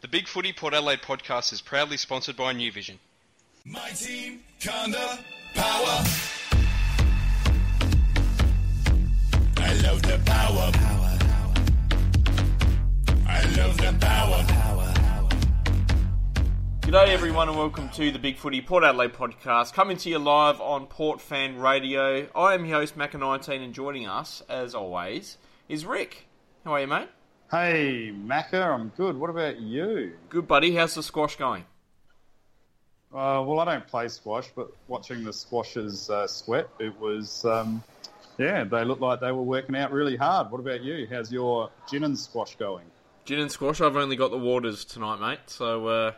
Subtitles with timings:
[0.00, 3.00] The Big Footy Port Adelaide podcast is proudly sponsored by New Vision.
[3.64, 5.18] My team, Conda,
[5.54, 6.04] power.
[9.56, 10.70] I love the power.
[10.72, 11.18] Power.
[13.26, 14.44] I love the power.
[14.46, 14.94] Power.
[16.82, 20.60] G'day everyone and welcome to the Big Footy Port Adelaide podcast, coming to you live
[20.60, 22.28] on Port Fan Radio.
[22.36, 25.38] I am your host Macca19 and joining us, as always,
[25.68, 26.28] is Rick.
[26.64, 27.08] How are you, mate?
[27.50, 29.16] Hey, Macca, I'm good.
[29.16, 30.12] What about you?
[30.28, 30.74] Good, buddy.
[30.74, 31.64] How's the squash going?
[33.10, 37.82] Uh, well, I don't play squash, but watching the squashers uh, sweat, it was, um,
[38.36, 40.50] yeah, they looked like they were working out really hard.
[40.50, 41.06] What about you?
[41.10, 42.84] How's your gin and squash going?
[43.24, 43.80] Gin and squash.
[43.80, 45.40] I've only got the waters tonight, mate.
[45.46, 46.12] So, uh,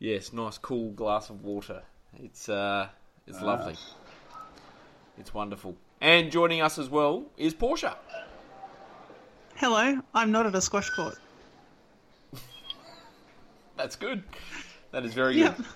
[0.00, 1.84] yes, nice cool glass of water.
[2.20, 2.88] It's uh,
[3.28, 3.76] it's lovely.
[5.18, 5.76] It's wonderful.
[6.00, 7.96] And joining us as well is Portia.
[9.56, 11.16] Hello, I'm not at a squash court.
[13.76, 14.22] That's good.
[14.92, 15.56] That is very Yep.
[15.56, 15.66] good.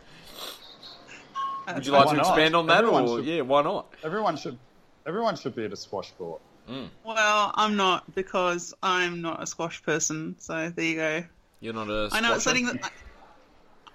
[1.74, 2.26] Would you uh, like Why to not?
[2.28, 3.92] expand on that, Everyone or should- yeah, why not?
[4.02, 4.58] Everyone should,
[5.06, 6.40] everyone should be at a squash court.
[6.66, 6.86] Hmm.
[7.04, 10.36] Well, I'm not because I'm not a squash person.
[10.38, 11.24] So there you go.
[11.60, 12.08] You're not a.
[12.12, 12.46] I know it's squasher?
[12.46, 12.90] letting the,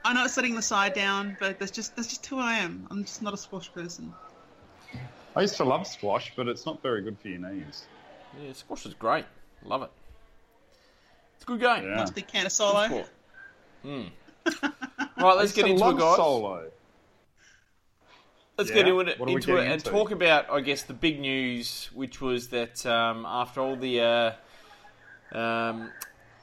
[0.03, 2.87] I know it's letting the side down, but that's just that's just who I am.
[2.89, 4.13] I'm just not a squash person.
[5.35, 7.85] I used to love squash, but it's not very good for your knees.
[8.39, 9.25] Yeah, squash is great.
[9.65, 9.91] Love it.
[11.35, 11.83] It's a good game.
[11.83, 11.95] Yeah.
[11.95, 12.85] Nice big can of solo.
[12.87, 13.09] Sport.
[15.15, 16.15] Right, let's get into it, guys.
[16.17, 16.69] Solo.
[18.57, 18.75] Let's Yeah?
[18.75, 19.89] get into it, What are into it and into?
[19.89, 24.35] talk about, I guess, the big news, which was that um, after all the
[25.33, 25.91] uh, um,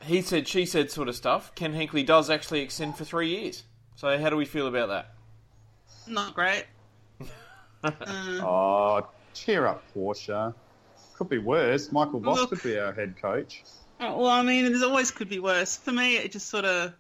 [0.03, 3.65] he said, she said sort of stuff, Ken Hinkley does actually extend for three years.
[3.97, 5.15] So, how do we feel about that?
[6.07, 6.65] Not great.
[7.83, 7.91] Uh,
[8.43, 10.55] Oh, cheer up, Portia.
[11.21, 11.93] Could be worse.
[11.93, 12.49] Michael Voss Look.
[12.49, 13.63] could be our head coach.
[14.01, 15.77] Oh, well, I mean, there's always could be worse.
[15.77, 16.95] For me, it just sort of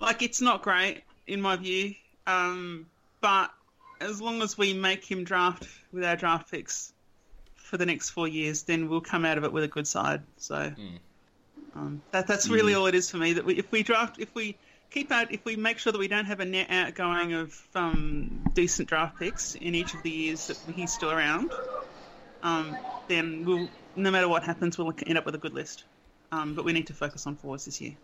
[0.00, 1.94] like it's not great in my view.
[2.26, 2.86] Um,
[3.20, 3.50] but
[4.00, 6.94] as long as we make him draft with our draft picks
[7.56, 10.22] for the next four years, then we'll come out of it with a good side.
[10.38, 10.72] So
[11.76, 13.34] um, that that's really all it is for me.
[13.34, 14.56] That we, if we draft, if we
[14.90, 18.42] keep out, if we make sure that we don't have a net outgoing of um,
[18.54, 21.52] decent draft picks in each of the years that he's still around,
[22.42, 22.76] um,
[23.08, 25.84] then we'll no matter what happens, we'll end up with a good list.
[26.30, 27.94] Um, but we need to focus on forwards this year.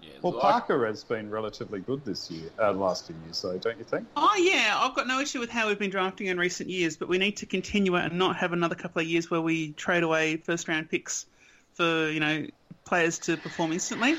[0.00, 3.56] Yeah, Well, like- Parker has been relatively good this year, uh, last few years, so
[3.58, 4.06] don't you think?
[4.16, 7.08] Oh yeah, I've got no issue with how we've been drafting in recent years, but
[7.08, 10.02] we need to continue it and not have another couple of years where we trade
[10.02, 11.26] away first round picks
[11.74, 12.46] for you know
[12.84, 14.14] players to perform instantly.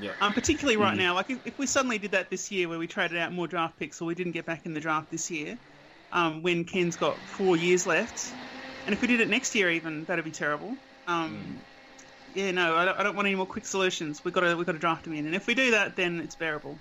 [0.00, 0.12] yeah.
[0.20, 2.86] Um, particularly right now, like if, if we suddenly did that this year, where we
[2.86, 5.58] traded out more draft picks, or we didn't get back in the draft this year,
[6.12, 8.32] um, when Ken's got four years left,
[8.86, 10.76] and if we did it next year, even that'd be terrible.
[11.06, 11.58] Um,
[12.34, 14.24] Yeah, no, I don't, I don't want any more quick solutions.
[14.24, 16.20] We've got to we've got to draft them in, and if we do that, then
[16.20, 16.78] it's bearable.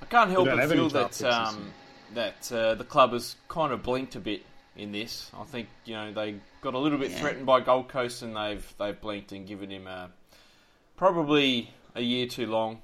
[0.00, 1.72] I can't help but feel that um,
[2.14, 4.42] that uh, the club has kind of blinked a bit
[4.76, 5.30] in this.
[5.36, 7.20] I think you know they got a little bit Yeah.
[7.20, 10.10] threatened by Gold Coast, and they've they've blinked and given him a,
[10.96, 12.80] probably a year too long,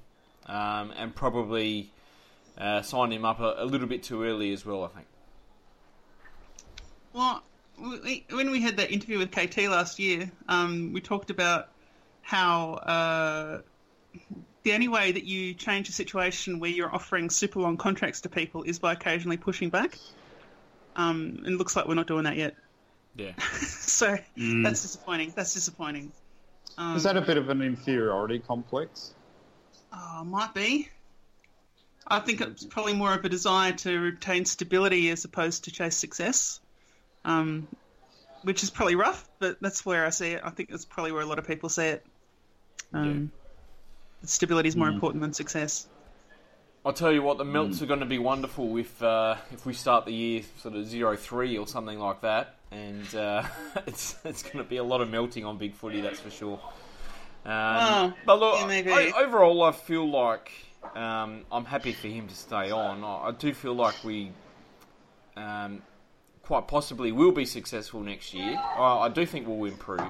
[0.47, 1.91] um, and probably
[2.59, 4.83] uh, signed him up a, a little bit too early as well.
[4.83, 5.07] I think.
[7.13, 7.43] Well,
[7.81, 11.69] we, when we had that interview with KT last year, um, we talked about
[12.23, 13.61] how uh,
[14.63, 18.29] the only way that you change a situation where you're offering super long contracts to
[18.29, 19.97] people is by occasionally pushing back.
[20.97, 22.55] Um, and it looks like we're not doing that yet.
[23.17, 23.33] Yeah.
[23.91, 25.33] So that's disappointing.
[25.37, 26.13] That's disappointing.
[26.79, 29.13] Um, Is that a bit of an inferiority complex?
[29.93, 30.89] Oh, might be.
[32.07, 35.97] I think it's probably more of a desire to retain stability as opposed to chase
[35.97, 36.61] success,
[37.25, 37.69] um,
[38.43, 40.43] which is probably rough, but that's where I see it.
[40.45, 42.07] I think that's probably where a lot of people see it.
[42.93, 43.31] Um,
[44.25, 45.87] Stability is more important than success.
[46.85, 49.73] I'll tell you what, the melts are going to be wonderful if uh, if we
[49.75, 53.43] start the year sort of zero three or something like that, and uh,
[53.87, 56.59] it's it's going to be a lot of melting on big footy, that's for sure.
[57.45, 58.91] Um, Oh, but look, yeah, maybe.
[59.13, 60.53] overall, I feel like
[60.95, 63.05] um, I'm happy for him to stay on.
[63.05, 64.33] I, I do feel like we
[65.37, 65.83] um,
[66.51, 68.57] quite possibly will be successful next year.
[68.59, 70.01] I, I do think we'll improve.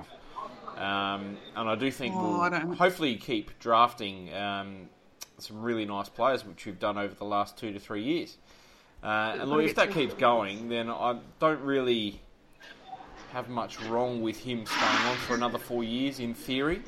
[0.75, 4.89] Um, and I do think Oh, we'll hopefully keep drafting um,
[5.37, 8.39] some really nice players, which we've done over the last two to three years.
[9.03, 12.23] Uh, and look, if that keeps going, then I don't really
[13.35, 16.81] have much wrong with him staying on for another four years in theory.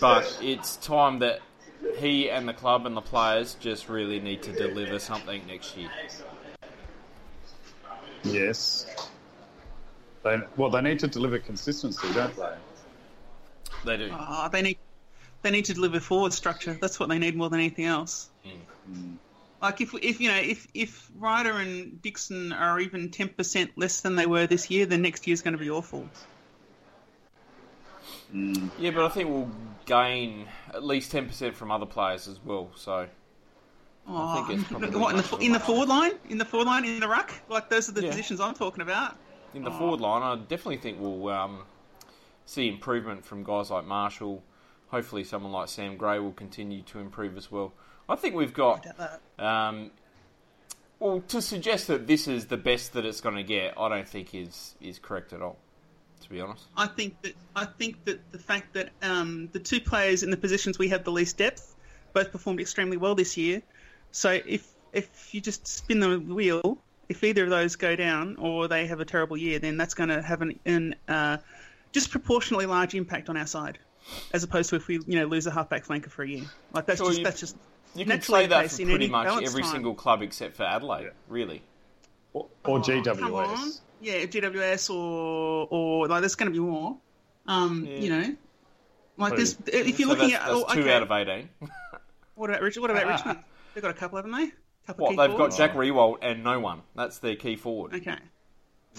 [0.00, 1.40] But it's time that
[1.98, 5.90] he and the club and the players just really need to deliver something next year.
[8.24, 8.86] Yes.
[10.22, 12.54] They, well, they need to deliver consistency, don't they?
[13.84, 14.10] They do.
[14.12, 14.78] Oh, they need
[15.42, 16.76] They need to deliver forward structure.
[16.80, 18.28] That's what they need more than anything else.
[18.44, 19.14] Hmm.
[19.62, 24.00] Like if if you know if if Ryder and Dixon are even ten percent less
[24.00, 26.08] than they were this year, then next year's going to be awful.
[28.32, 28.68] Hmm.
[28.78, 29.50] Yeah, but I think we'll
[29.86, 32.70] gain at least ten percent from other players as well.
[32.74, 33.08] So
[34.10, 36.66] Oh, think it's probably what in the of in the forward line, in the forward
[36.66, 38.10] line, in the ruck, like those are the Yeah.
[38.10, 39.16] positions I'm talking about.
[39.54, 41.62] in the forward line, I definitely think we'll um,
[42.46, 44.42] see improvement from guys like Marshall.
[44.88, 47.72] Hopefully, someone like Sam Gray will continue to improve as well.
[48.08, 49.44] I think we've got I doubt that.
[49.44, 49.90] Um,
[50.98, 54.08] well, to suggest that this is the best that it's going to get, I don't
[54.08, 55.58] think is is correct at all.
[56.22, 59.80] To be honest, I think that I think that the fact that um, the two
[59.80, 61.76] players in the positions we have the least depth
[62.12, 63.62] both performed extremely well this year.
[64.12, 66.78] So if if you just spin the wheel,
[67.08, 70.08] if either of those go down or they have a terrible year, then that's going
[70.08, 71.36] to have an, an uh,
[71.92, 73.78] disproportionately large impact on our side,
[74.32, 76.44] as opposed to if we you know lose a halfback flanker for a year.
[76.72, 77.56] Like that's Sure, just you- that's just
[77.94, 79.72] you can naturally say the that case for pretty much every time.
[79.72, 81.04] single club except for Adelaide.
[81.04, 81.10] Yeah.
[81.28, 81.62] Really,
[82.32, 83.04] Or, or Come on.
[83.04, 83.80] GWS.
[84.00, 86.96] Yeah, GWS or or like there's going to be more.
[87.46, 87.96] Um, Yeah.
[87.98, 88.36] You know,
[89.16, 89.56] like So- this.
[89.66, 90.92] If you're So looking that's, at that's oh, two okay.
[90.92, 91.48] out of eighteen.
[92.34, 92.80] What about Richard?
[92.82, 93.38] What about Richmond?
[93.78, 94.50] They've got a couple, haven't they?
[94.88, 95.56] Couple what, they've got?
[95.56, 96.82] Jack Riewoldt and no one.
[96.96, 97.94] That's their key forward.
[97.94, 98.16] Okay,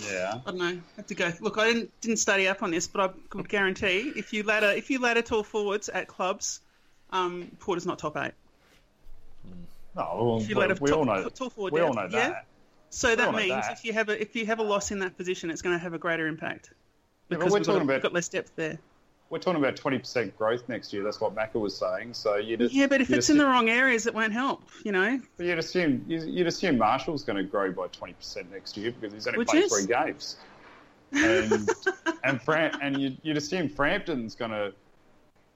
[0.10, 0.40] Yeah.
[0.46, 0.68] I don't know.
[0.68, 1.34] I have to go.
[1.42, 4.68] Look, I didn't didn't study up on this, but I could guarantee if you ladder
[4.72, 6.62] if you ladder tall forwards at clubs,
[7.10, 8.32] um, Porter's not top eight.
[9.98, 11.28] No, If you well, ladder we top, all know.
[11.28, 12.30] tall forward We all depth, know yeah?
[12.30, 12.46] that.
[12.90, 13.74] So that means that.
[13.74, 15.80] if you have a if you have a loss in that position, it's going to
[15.84, 16.70] have a greater impact
[17.30, 18.80] Yeah, because we're we've got, talking we've about got less depth there.
[19.30, 21.04] We're talking about twenty percent growth next year.
[21.04, 22.16] That's what Macca was saying.
[22.16, 24.64] So you just Yeah, but if it's in the wrong areas, it won't help.
[24.84, 25.20] You know.
[25.38, 28.92] But you'd assume you'd you'd assume Marshall's going to grow by twenty percent next year
[28.92, 29.72] because he's only Which played is?
[29.72, 30.38] three games,
[31.14, 31.70] and
[32.24, 34.74] and Fran- and you'd, you'd assume Frampton's going to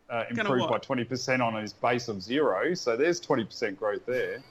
[0.10, 2.76] uh, improve by twenty percent on his base of zero.
[2.76, 4.44] So there's twenty percent growth there.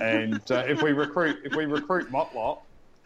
[0.00, 2.58] And uh, if we recruit if we recruit Motlop,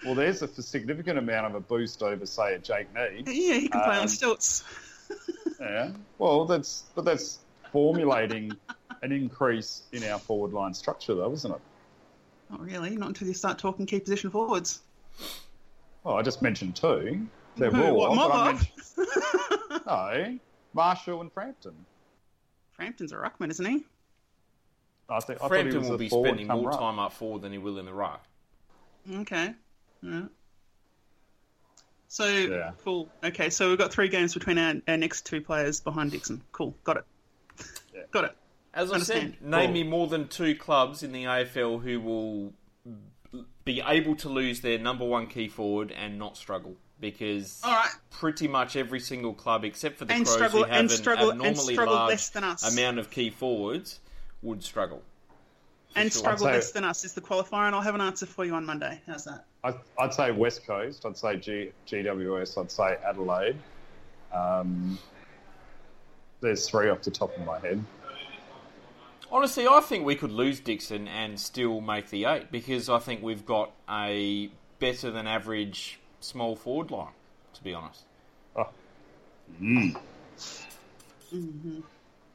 [0.04, 3.26] well, there's a significant amount of a boost over say a Jake Neade.
[3.26, 4.64] Yeah, he can play on Um, stilts.
[5.60, 5.90] Yeah.
[6.18, 7.38] Well, that's but that's
[7.72, 8.52] formulating
[9.02, 11.60] an increase in our forward line structure, though, isn't it?
[12.50, 12.96] Not really.
[12.96, 14.80] Not until you start talking key position forwards.
[16.04, 17.26] Well, I just mentioned two.
[17.56, 17.92] They're Who, raw.
[17.92, 20.38] what, but I mentioned, no,
[20.74, 21.74] Marshall and Frampton.
[22.72, 23.84] Frampton's a ruckman, isn't he?
[25.10, 27.52] I think I he Frampton was will a be spending more time up forward than
[27.52, 28.24] he will in the ruck.
[29.12, 29.54] Okay.
[30.02, 30.22] Yeah.
[32.08, 32.72] So Yeah.
[32.84, 33.10] cool.
[33.22, 36.42] Okay, so we've got three games between our, our next two players behind Dixon.
[36.52, 36.74] Cool.
[36.84, 37.04] Got it.
[37.94, 38.00] Yeah.
[38.10, 38.36] Got it.
[38.74, 39.36] As I Understand.
[39.40, 39.72] said, name Cool.
[39.74, 42.52] me more than two clubs in the AFL who will
[43.64, 46.76] be able to lose their number one key forward and not struggle.
[47.00, 47.90] Because All right.
[48.10, 50.96] pretty much every single club, except for the And Crows, struggle- who have and an
[50.96, 52.72] struggle- and abnormally struggle large less than us.
[52.76, 54.00] amount of key forwards,
[54.42, 55.02] would struggle.
[55.92, 56.20] For And sure.
[56.20, 58.54] struggle say- less than us is the qualifier, and I'll have an answer for you
[58.54, 59.00] on Monday.
[59.06, 59.44] How's that?
[59.64, 61.04] I, I'd say West Coast.
[61.06, 62.58] I'd say G, GWS.
[62.58, 63.56] I'd say Adelaide.
[64.32, 64.98] Um,
[66.40, 67.82] there's three off the top of my head.
[69.30, 73.22] Honestly, I think we could lose Dixon and still make the eight because I think
[73.22, 77.12] we've got a better than average small forward line.
[77.54, 78.04] To be honest,
[78.56, 78.68] Oh.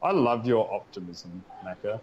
[0.02, 1.98] I love your optimism, Macca.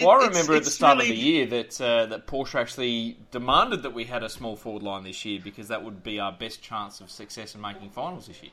[0.00, 2.26] Well, I It- it's- remember at the it's start of the year that uh, that
[2.26, 6.02] Portia actually demanded that we had a small forward line this year because that would
[6.02, 8.52] be our best chance of success in making finals this year.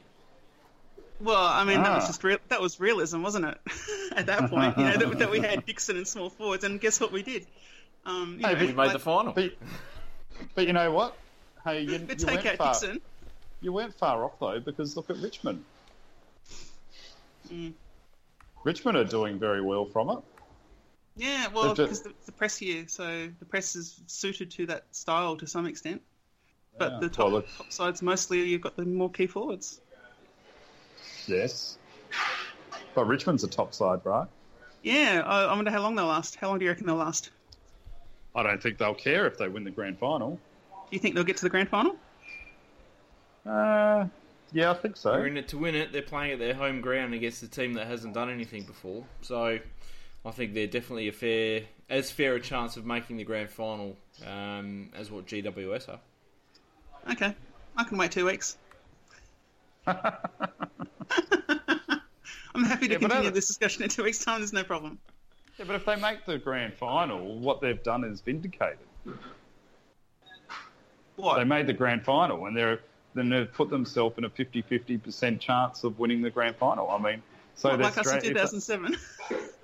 [1.22, 2.08] Well, I mean, that was Ah.
[2.08, 3.58] just real, that was realism, wasn't it?
[4.16, 7.02] At that point, you know, that, that we had Dixon and small forwards, and guess
[7.02, 7.46] what we did?
[8.06, 9.34] Um, you Hey, know, we We made like- the final.
[9.34, 9.52] But,
[10.56, 11.18] but you know what?
[11.66, 13.02] Hey, you, but you, take went out far, Dixon.
[13.60, 15.66] you weren't far off though, because look at Richmond.
[17.52, 17.74] Mm.
[18.64, 20.20] Richmond are doing very well from it.
[21.20, 24.86] Yeah, well, because ju- the, the press here, so the press is suited to that
[24.92, 26.02] style to some extent.
[26.78, 27.00] But Yeah.
[27.02, 29.82] the top, Well, top sides mostly you've got the more key forwards.
[31.28, 31.78] Yes.
[32.96, 34.28] But Richmond's a top side, right?
[34.82, 36.36] Yeah, I, I wonder how long they'll last.
[36.38, 37.32] How long do you reckon they'll last?
[38.34, 40.40] I don't think they'll care if they win the grand final.
[40.72, 41.98] Do you think they'll get to the grand final?
[43.46, 44.06] Uh,
[44.52, 45.12] yeah, I think so.
[45.12, 45.92] They're in it to win it.
[45.92, 49.04] They're playing at their home ground against a team that hasn't done anything before.
[49.22, 49.60] So
[50.26, 53.96] I think they're definitely a fair, as fair a chance of making the grand final
[54.26, 56.00] um, as what GWS are.
[57.12, 57.34] Okay,
[57.78, 58.58] I can wait two weeks.
[59.88, 59.96] I'm
[62.64, 64.42] happy to Yeah, continue this discussion in two weeks' time.
[64.42, 65.00] There's no problem.
[65.58, 68.80] Yeah, but if they make the grand final, what they've done is vindicated.
[71.16, 71.38] What?
[71.38, 72.80] They made the grand final, and they're
[73.16, 76.90] then they've put themselves in a 50-50% chance of winning the grand final.
[76.90, 77.24] I mean,
[77.56, 78.96] So like us in 2007.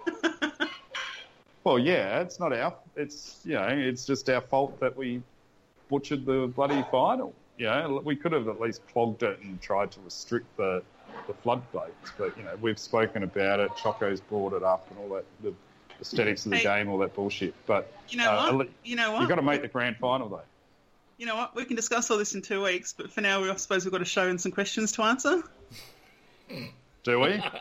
[1.65, 2.75] Well, yeah, it's not our.
[2.95, 5.23] It's you know, it's just our fault that we
[5.89, 7.33] butchered the bloody final.
[7.57, 10.83] You know, we could have at least clogged it and tried to restrict the
[11.27, 12.11] the floodgates.
[12.19, 13.71] But you know, we've spoken about it.
[13.81, 15.25] Choco's brought it up and all that.
[15.41, 15.53] The
[15.99, 16.63] aesthetics of the Hey.
[16.63, 17.55] game, all that bullshit.
[17.65, 18.69] But You know uh, what?
[18.83, 19.21] You know what?
[19.21, 20.41] You've got to make the grand final though.
[21.17, 21.55] You know what?
[21.55, 24.01] We can discuss all this in two weeks, but for now, I suppose we've got
[24.01, 25.41] a show and some questions to answer.
[27.03, 27.41] Do we?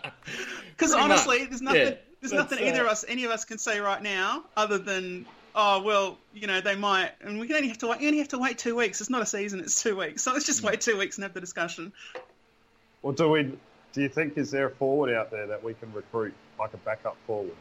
[0.76, 1.48] Because honestly, much.
[1.50, 1.80] there's nothing.
[1.80, 1.94] Yeah,
[2.24, 4.78] there's that's, nothing either uh, of us, any of us, can say right now, other
[4.78, 8.00] than, oh well, you know, they might, and we can only have to wait.
[8.00, 9.00] You only have to wait two weeks.
[9.02, 10.22] It's not a season; it's two weeks.
[10.22, 10.68] So let's just Hmm.
[10.68, 11.92] wait two weeks and have the discussion.
[13.02, 13.42] Or do we?
[13.92, 16.78] Do you think is there a forward out there that we can recruit like a
[16.78, 17.54] backup forward?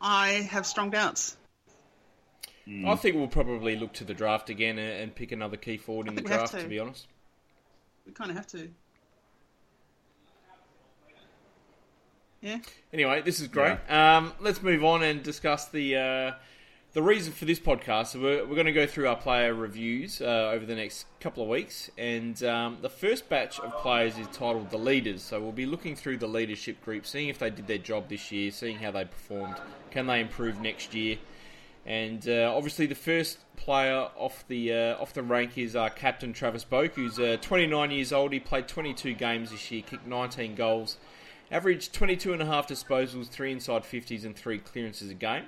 [0.00, 1.36] I have strong doubts.
[2.86, 6.06] I think we'll probably look to the draft again and, and pick another key forward
[6.06, 6.54] in the think we have draft.
[6.54, 6.62] to.
[6.64, 7.06] To be honest,
[8.04, 8.68] We kind of have to.
[12.40, 12.58] Yeah.
[12.92, 13.78] Anyway, this is great.
[13.88, 16.32] Um, let's move on and discuss the uh,
[16.92, 18.08] the reason for this podcast.
[18.08, 21.42] So we're, we're going to go through our player reviews uh, over the next couple
[21.42, 25.22] of weeks, and um, the first batch of players is titled the leaders.
[25.22, 28.30] So we'll be looking through the leadership group, seeing if they did their job this
[28.30, 29.56] year, seeing how they performed,
[29.90, 31.18] can they improve next year,
[31.84, 36.32] and uh, obviously the first player off the uh, off the rank is our captain
[36.32, 38.32] Travis Boak, who's uh, 29 years old.
[38.32, 40.98] He played 22 games this year, kicked 19 goals.
[41.50, 45.44] Averaged 22 and a half disposals, three inside 50s, and three clearances a game.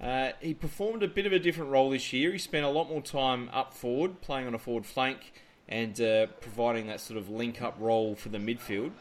[0.00, 2.32] Uh, he performed a bit of a different role this year.
[2.32, 5.32] He spent a lot more time up forward, playing on a forward flank,
[5.68, 8.92] and uh, providing that sort of link up role for the midfield,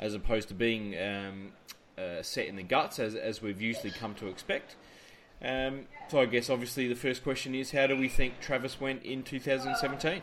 [0.00, 1.52] as opposed to being um,
[1.96, 4.74] uh, set in the guts, as, as we've usually come to expect.
[5.40, 9.04] Um, so I guess obviously the first question is how do we think Travis went
[9.04, 10.22] in 2017?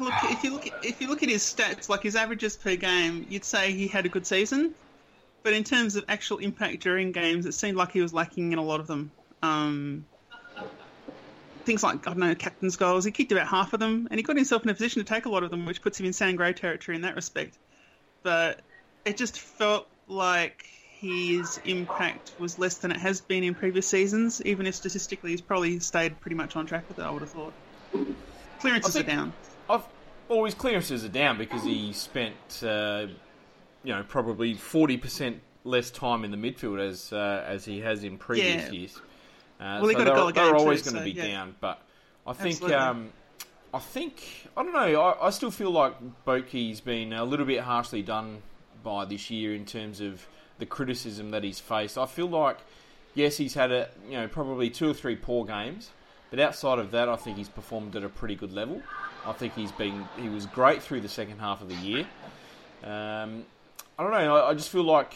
[0.00, 2.76] Look, if you look at, if you look at his stats, like his averages per
[2.76, 4.74] game, you'd say he had a good season.
[5.42, 8.58] But in terms of actual impact during games, it seemed like he was lacking in
[8.58, 9.10] a lot of them.
[9.42, 10.04] Um,
[11.64, 13.04] things like I don't know, captain's goals.
[13.04, 15.26] He kicked about half of them, and he got himself in a position to take
[15.26, 17.58] a lot of them, which puts him in Sam Gray territory in that respect.
[18.22, 18.60] But
[19.04, 20.66] it just felt like
[21.02, 25.40] his impact was less than it has been in previous seasons, even if statistically he's
[25.40, 27.02] probably stayed pretty much on track with it.
[27.02, 27.52] I would have thought.
[28.60, 29.32] Clearances think- are down.
[29.72, 29.84] I've
[30.28, 33.06] well, his clearances are down because he spent, uh,
[33.84, 38.04] you know, probably forty percent less time in the midfield as uh, as he has
[38.04, 38.70] in previous Yeah.
[38.70, 39.00] years.
[39.60, 41.26] Uh, Well, got a they're, goal they're game always going to so, be yeah.
[41.28, 41.80] down, but
[42.26, 43.12] I think um,
[43.74, 45.00] I think I don't know.
[45.00, 48.42] I, I still feel like Boki's been a little bit harshly done
[48.82, 50.26] by this year in terms of
[50.58, 51.96] the criticism that he's faced.
[51.98, 52.58] I feel like
[53.14, 55.90] yes, he's had a you know probably two or three poor games,
[56.30, 58.82] but outside of that, I think he's performed at a pretty good level.
[59.26, 62.06] I think he's been he was great through the second half of the year.
[62.82, 63.44] Um,
[63.98, 64.36] I don't know.
[64.36, 65.14] I, I just feel like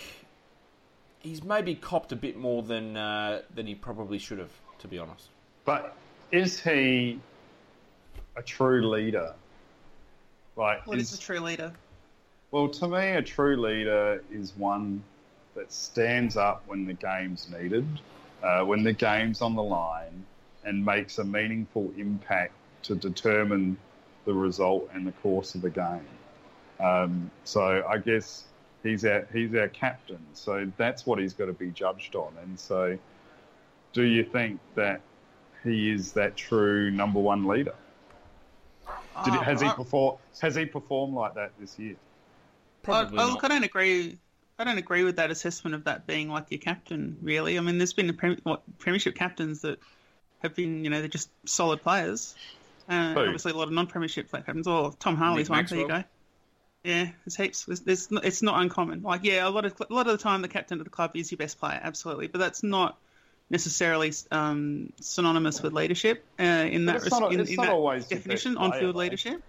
[1.19, 4.99] he's maybe copped a bit more than uh, than he probably should have, to be
[4.99, 5.29] honest.
[5.65, 5.97] But
[6.31, 7.21] is he
[8.37, 9.35] a true leader?
[10.57, 11.73] Like, What is, is a true leader?
[12.51, 15.03] well, to me, a true leader is one
[15.55, 17.87] that stands up when the game's needed,
[18.43, 20.25] uh, when the game's on the line,
[20.65, 22.53] and makes a meaningful impact
[22.85, 23.77] to determine
[24.27, 26.07] the result and the course of the game.
[26.79, 28.45] Um, so I guess
[28.83, 30.21] he's our he's our captain.
[30.35, 32.35] So that's what he's got to be judged on.
[32.43, 32.99] And so,
[33.95, 35.01] do you think that
[35.65, 37.75] he is that true number one leader?
[39.25, 40.19] Did he, has he Uh, performed?
[40.41, 41.97] Has he performed like that this year?
[42.83, 44.19] Probably I, I, look, I don't agree.
[44.59, 47.17] I don't agree with that assessment of that being like your captain.
[47.23, 49.79] Really, I mean, there's been a prem, what, premiership captains that
[50.41, 52.35] have been, you know, they're just solid players.
[52.89, 54.67] Uh, obviously, a lot of non-premiership captains.
[54.67, 55.67] Or Tom Harley's Nick one.
[55.67, 56.05] There you go.
[56.85, 57.65] Yeah, there's heaps.
[57.65, 59.03] There's, there's, it's not uncommon.
[59.03, 61.13] Like, yeah, a lot of a lot of the time, the captain of the club
[61.15, 62.29] is your best player, absolutely.
[62.29, 62.97] But that's not
[63.51, 67.73] necessarily um, synonymous with leadership uh, in that it's not- in, it's in not that
[67.73, 68.57] always definition.
[68.57, 68.99] On-field though.
[68.99, 69.43] leadership.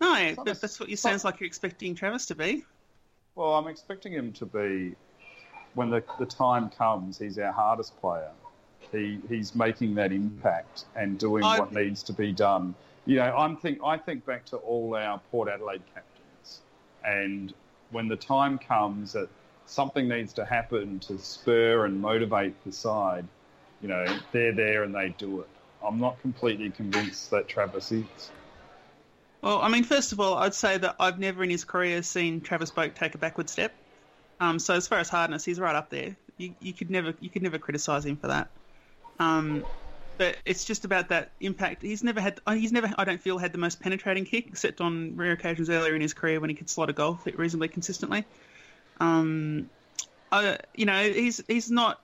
[0.00, 2.64] No, but nec- that's what you sounds like you're expecting Travis to be.
[3.34, 4.94] Well, I'm expecting him to be
[5.74, 7.18] when the the time comes.
[7.18, 8.30] He's our hardest player.
[8.92, 12.74] He he's making that impact and doing I- what needs to be done.
[13.06, 16.60] You know, I'm think I think back to all our Port Adelaide captains,
[17.04, 17.52] and
[17.90, 19.28] when the time comes that
[19.66, 23.24] something needs to happen to spur and motivate the side,
[23.80, 25.48] you know, they're there and they do it.
[25.82, 28.04] I'm not completely convinced that Travis is.
[29.42, 32.40] Well, I mean, first of all, I'd say that I've never in his career seen
[32.42, 33.74] Travis Boak take a backward step.
[34.40, 36.16] Um, so as far as hardness, he's right up there.
[36.36, 38.50] You, you could never you could never criticise him for that.
[39.20, 39.64] Um,
[40.18, 41.82] but it's just about that impact.
[41.82, 42.40] He's never had.
[42.46, 42.90] uh, He's never.
[42.98, 46.12] I don't feel had the most penetrating kick, except on rare occasions earlier in his
[46.12, 48.24] career when he could slot a goal reasonably consistently.
[48.98, 49.70] Um,
[50.32, 52.00] I, you know, he's he's not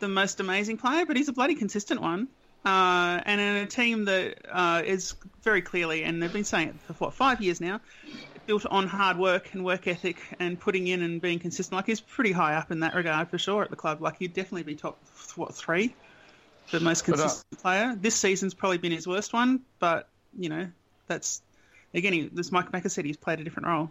[0.00, 2.28] the most amazing player, but he's a bloody consistent one.
[2.64, 6.80] Uh, and in a team that uh, is very clearly, and they've been saying it
[6.80, 7.80] for what five years now,
[8.46, 11.76] built on hard work and work ethic and putting in and being consistent.
[11.76, 14.02] Like he's pretty high up in that regard for sure at the club.
[14.02, 14.98] Like he'd definitely be top
[15.36, 15.94] what three,
[16.70, 17.96] the most But, uh, consistent player.
[17.98, 20.08] This season's probably been his worst one, but
[20.38, 20.68] you know
[21.06, 21.42] that's
[21.94, 23.90] again, he, as Mike Macca said, he's played a different role.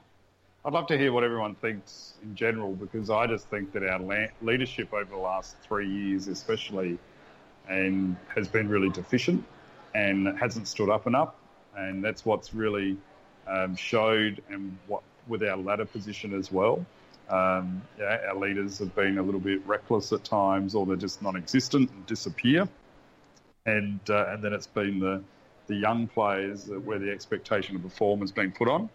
[0.65, 3.99] I'd love to hear what everyone thinks in general because I just think that our
[3.99, 6.97] la- leadership over the last three years, especially,
[7.69, 9.43] and has been really deficient
[9.95, 11.33] and hasn't stood up enough,
[11.75, 12.97] and that's what's really
[13.47, 16.85] um, showed and what with our ladder position as well.
[17.29, 21.21] Um, yeah, our leaders have been a little bit reckless at times, or they're just
[21.21, 22.67] non-existent and disappear,
[23.65, 25.21] and uh, and then it's been the
[25.67, 28.89] the young players where the expectation of perform has been put on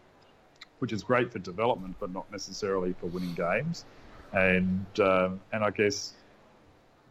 [0.82, 3.84] which is great for development, but not necessarily for winning games.
[4.32, 6.12] And um, and I guess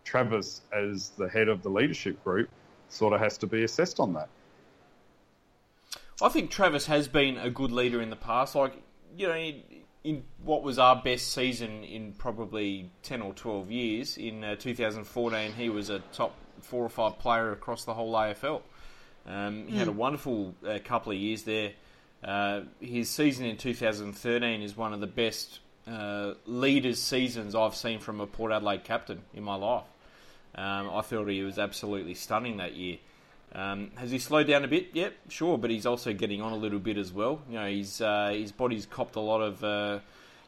[0.03, 2.49] Travis, as the head of the leadership group,
[2.89, 4.27] sort of has to be assessed on that.
[6.21, 8.55] I think Travis has been a good leader in the past.
[8.55, 8.73] Like,
[9.15, 9.53] you know,
[10.03, 15.53] in, what was our best season in probably 10 or 12 years, in uh, 2014,
[15.53, 18.61] he was a top four or five player across the whole AFL.
[19.27, 21.73] Um, he had a wonderful uh, couple of years there.
[22.23, 27.99] Uh, his season in 2013 is one of the best uh, leaders' seasons I've seen
[27.99, 29.85] from a Port Adelaide captain in my life.
[30.55, 32.97] Um, I thought he was absolutely stunning that year.
[33.53, 34.89] Um, has he slowed down a bit?
[34.93, 37.41] Yep, sure, but he's also getting on a little bit as well.
[37.49, 39.99] You know, he's uh, his body's copped a lot of, uh,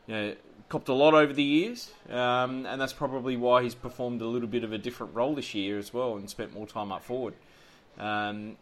[0.07, 0.36] you know,
[0.69, 4.48] copped a lot over the years, um, and that's probably why he's performed a little
[4.48, 7.33] bit of a different role this year as well and spent more time up forward.
[8.00, 8.55] Um,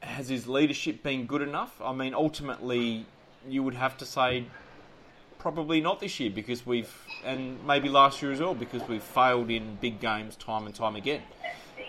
[0.00, 1.80] has his leadership been good enough?
[1.82, 3.06] I mean, ultimately,
[3.48, 4.46] you would have to say
[5.38, 6.92] probably not this year because we've,
[7.24, 10.96] and maybe last year as well, because we've failed in big games time and time
[10.96, 11.22] again.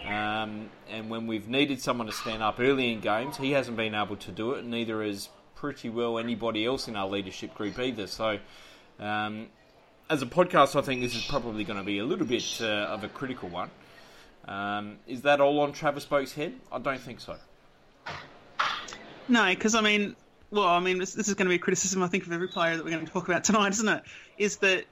[0.06, 3.94] Um, and when we've needed someone to stand up early in games, he hasn't been
[3.96, 7.78] able to do it, and neither has pretty well anybody else in our leadership group
[7.78, 8.08] either.
[8.08, 8.40] So,
[9.00, 9.48] um,
[10.10, 12.66] as a podcast, I think this is probably going to be a little bit uh,
[12.66, 13.70] of a critical one.
[14.48, 16.54] Um, is that all on Travis Boak's head?
[16.72, 17.38] I don't think so.
[19.28, 20.16] No, because I mean,
[20.50, 22.48] well, I mean, this, this is going to be a criticism I think of every
[22.48, 24.04] player that we're going to talk about tonight, isn't it?
[24.38, 24.86] Is that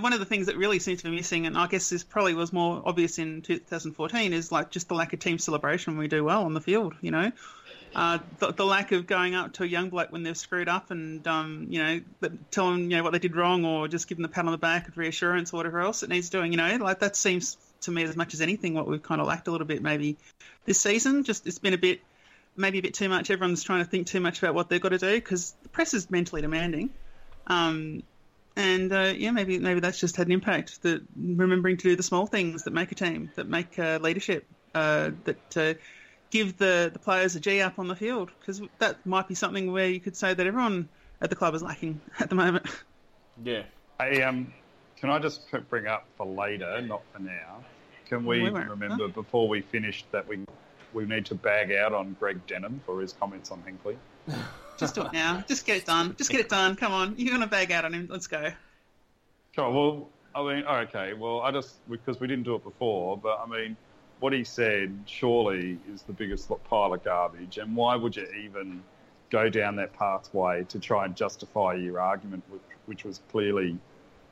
[0.00, 2.34] one of the things that really seems to be missing, and I guess this probably
[2.34, 6.08] was more obvious in 2014, is like just the lack of team celebration when we
[6.08, 6.94] do well on the field.
[7.00, 7.32] You know,
[7.94, 10.90] uh, the, the lack of going up to a young bloke when they've screwed up
[10.90, 12.00] and um, you know
[12.50, 14.52] tell them you know what they did wrong, or just give them the pat on
[14.52, 16.52] the back of reassurance or whatever else it needs doing.
[16.52, 19.26] You know, like that seems to me as much as anything what we've kind of
[19.26, 20.16] lacked a little bit maybe
[20.64, 21.24] this season.
[21.24, 22.00] Just it's been a bit
[22.56, 23.30] maybe a bit too much.
[23.30, 25.92] Everyone's trying to think too much about what they've got to do because the press
[25.92, 26.90] is mentally demanding.
[27.46, 28.02] Um,
[28.56, 30.82] and uh, yeah, maybe maybe that's just had an impact.
[30.82, 34.46] That remembering to do the small things that make a team, that make uh, leadership,
[34.74, 35.74] uh, that uh,
[36.30, 39.72] give the, the players a G up on the field, because that might be something
[39.72, 40.88] where you could say that everyone
[41.20, 42.66] at the club is lacking at the moment.
[43.42, 43.62] Yeah.
[43.98, 44.52] Hey, um,
[44.96, 47.64] can I just bring up for later, not for now?
[48.08, 50.44] Can we We remember before we finish that we
[50.92, 53.96] we need to bag out on Greg Denham for his comments on Hinkley?
[54.78, 55.44] Just do it now.
[55.46, 56.16] Just get it done.
[56.16, 56.74] Just get it done.
[56.74, 58.08] Come on, you're gonna bag out on him.
[58.10, 58.50] Let's go.
[59.52, 59.70] Sure.
[59.70, 61.12] Well, I mean, okay.
[61.12, 63.76] Well, I just because we didn't do it before, but I mean,
[64.20, 67.58] what he said surely is the biggest pile of garbage.
[67.58, 68.82] And why would you even
[69.30, 73.78] go down that pathway to try and justify your argument, which, which was clearly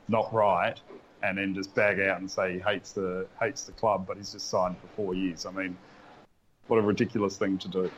[0.07, 0.79] not right,
[1.23, 4.31] and then just bag out and say he hates the hates the club, but he's
[4.31, 5.45] just signed for four years?
[5.45, 5.77] I mean,
[6.67, 7.91] what a ridiculous thing to do.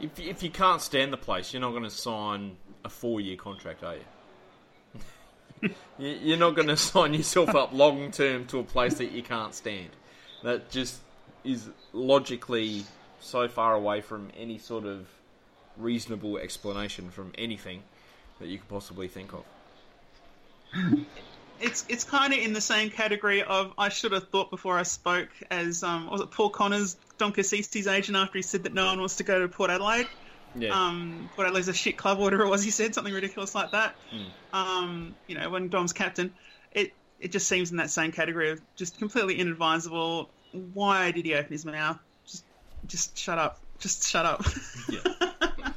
[0.00, 3.36] If, if you can't stand the place, you're not going to sign a four year
[3.36, 5.70] contract, are you?
[5.98, 9.22] You- you're not going to sign yourself up long term to a place that you
[9.22, 9.90] can't stand.
[10.42, 11.00] That just
[11.44, 12.84] is logically
[13.20, 15.06] so far away from any sort of
[15.78, 17.82] reasonable explanation from anything
[18.40, 19.44] that you could possibly think of.
[21.60, 24.82] It's it's kind of in the same category of I should have thought before I
[24.82, 28.86] spoke as um was it Paul Connors, Dom Cassisi's agent after he said that no
[28.86, 30.06] one wants to go to Port Adelaide.
[30.56, 30.70] Yeah.
[30.70, 33.54] Um, Port Adelaide's a shit club, order or whatever it was he said, something ridiculous
[33.54, 33.94] like that.
[34.52, 36.32] Um, you know, when Dom's captain,
[36.72, 40.28] it it just seems in that same category of just completely inadvisable.
[40.52, 41.98] Why did he open his mouth?
[42.26, 42.44] Just
[42.86, 43.58] just shut up.
[43.80, 44.44] Just shut up.
[44.88, 45.00] yeah.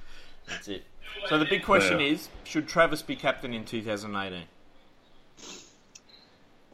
[0.48, 0.84] That's it.
[1.30, 2.08] So the big question Yeah.
[2.08, 4.44] is should Travis be captain in 2018?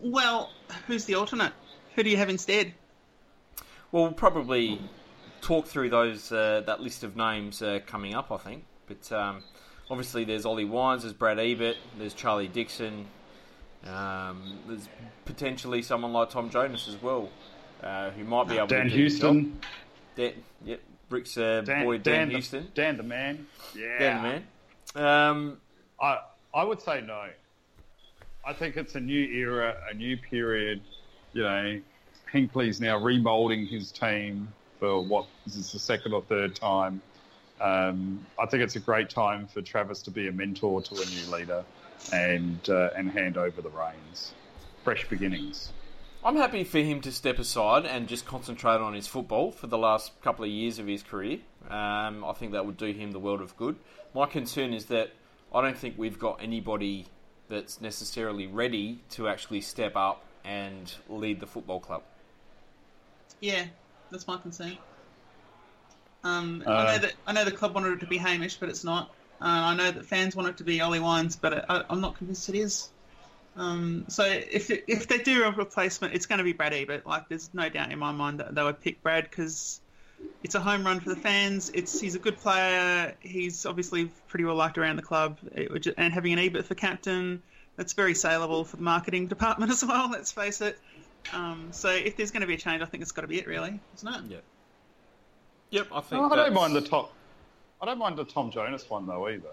[0.01, 0.51] well,
[0.87, 1.53] who's the alternate?
[1.95, 2.73] Who do you have instead?
[3.93, 4.81] Well, we'll probably
[5.41, 8.31] talk through those uh, that list of names uh, coming up.
[8.31, 9.43] I think, but um,
[9.89, 13.05] obviously there's Ollie Wines, there's Brad Ebert, there's Charlie Dixon.
[13.85, 14.89] Um, there's
[15.25, 17.29] potentially someone like Tom Jonas as well,
[17.83, 18.95] uh, who might be able Dan to the.
[18.95, 19.59] Houston.
[20.15, 20.33] Dan,
[20.65, 22.71] yep, Rick's uh, Dan, boy Dan, Dan, the- Houston.
[22.73, 23.45] Dan the man.
[23.77, 23.99] Yeah.
[23.99, 24.23] Dan
[24.95, 25.07] the man.
[25.07, 25.57] Um,
[26.01, 26.19] I
[26.51, 27.27] I would say no.
[28.43, 30.81] I think it's a new era, a new period.
[31.33, 31.81] You know,
[32.33, 34.47] Hinkley's now remoulding his team
[34.79, 37.01] for what is this the second or third time.
[37.61, 41.05] Um, I think it's a great time for Travis to be a mentor to a
[41.05, 41.63] new leader
[42.11, 44.33] and uh, and hand over the reins.
[44.83, 45.71] Fresh beginnings.
[46.25, 49.77] I'm happy for him to step aside and just concentrate on his football for the
[49.77, 51.39] last couple of years of his career.
[51.69, 53.75] Um, I think that would do him the world of good.
[54.15, 55.11] My concern is that
[55.53, 57.07] I don't think we've got anybody
[57.49, 62.03] that's necessarily ready to actually step up and lead the football club.
[63.43, 63.65] Yeah,
[64.09, 64.77] that's my concern.
[66.23, 68.69] Um, Uh, I know that I know the club wanted it to be Hamish, but
[68.69, 69.09] it's not.
[69.41, 72.15] Uh, I know that fans want it to be Ollie Wines, but I, I'm not
[72.15, 72.89] convinced it is.
[73.57, 77.05] Um, so if if they do a replacement, it's going to be Brad Ebert.
[77.05, 79.81] Like, there's no doubt in my mind that they would pick Brad because
[80.41, 81.69] it's a home run for the fans.
[81.73, 83.17] It's he's a good player.
[83.19, 86.75] He's obviously pretty well liked around the club, It would and having an Ebert for
[86.75, 87.43] captain,
[87.75, 90.09] that's very saleable for the marketing department as well.
[90.09, 90.79] Let's face it.
[91.31, 93.39] Um, so if there's going to be a change, I think it's got to be
[93.39, 94.31] it, really, isn't it?
[94.31, 94.43] Yep.
[95.71, 97.13] Yep, I think Oh, I don't mind the top.
[97.81, 99.47] I don't mind the Tom Jonas one though either.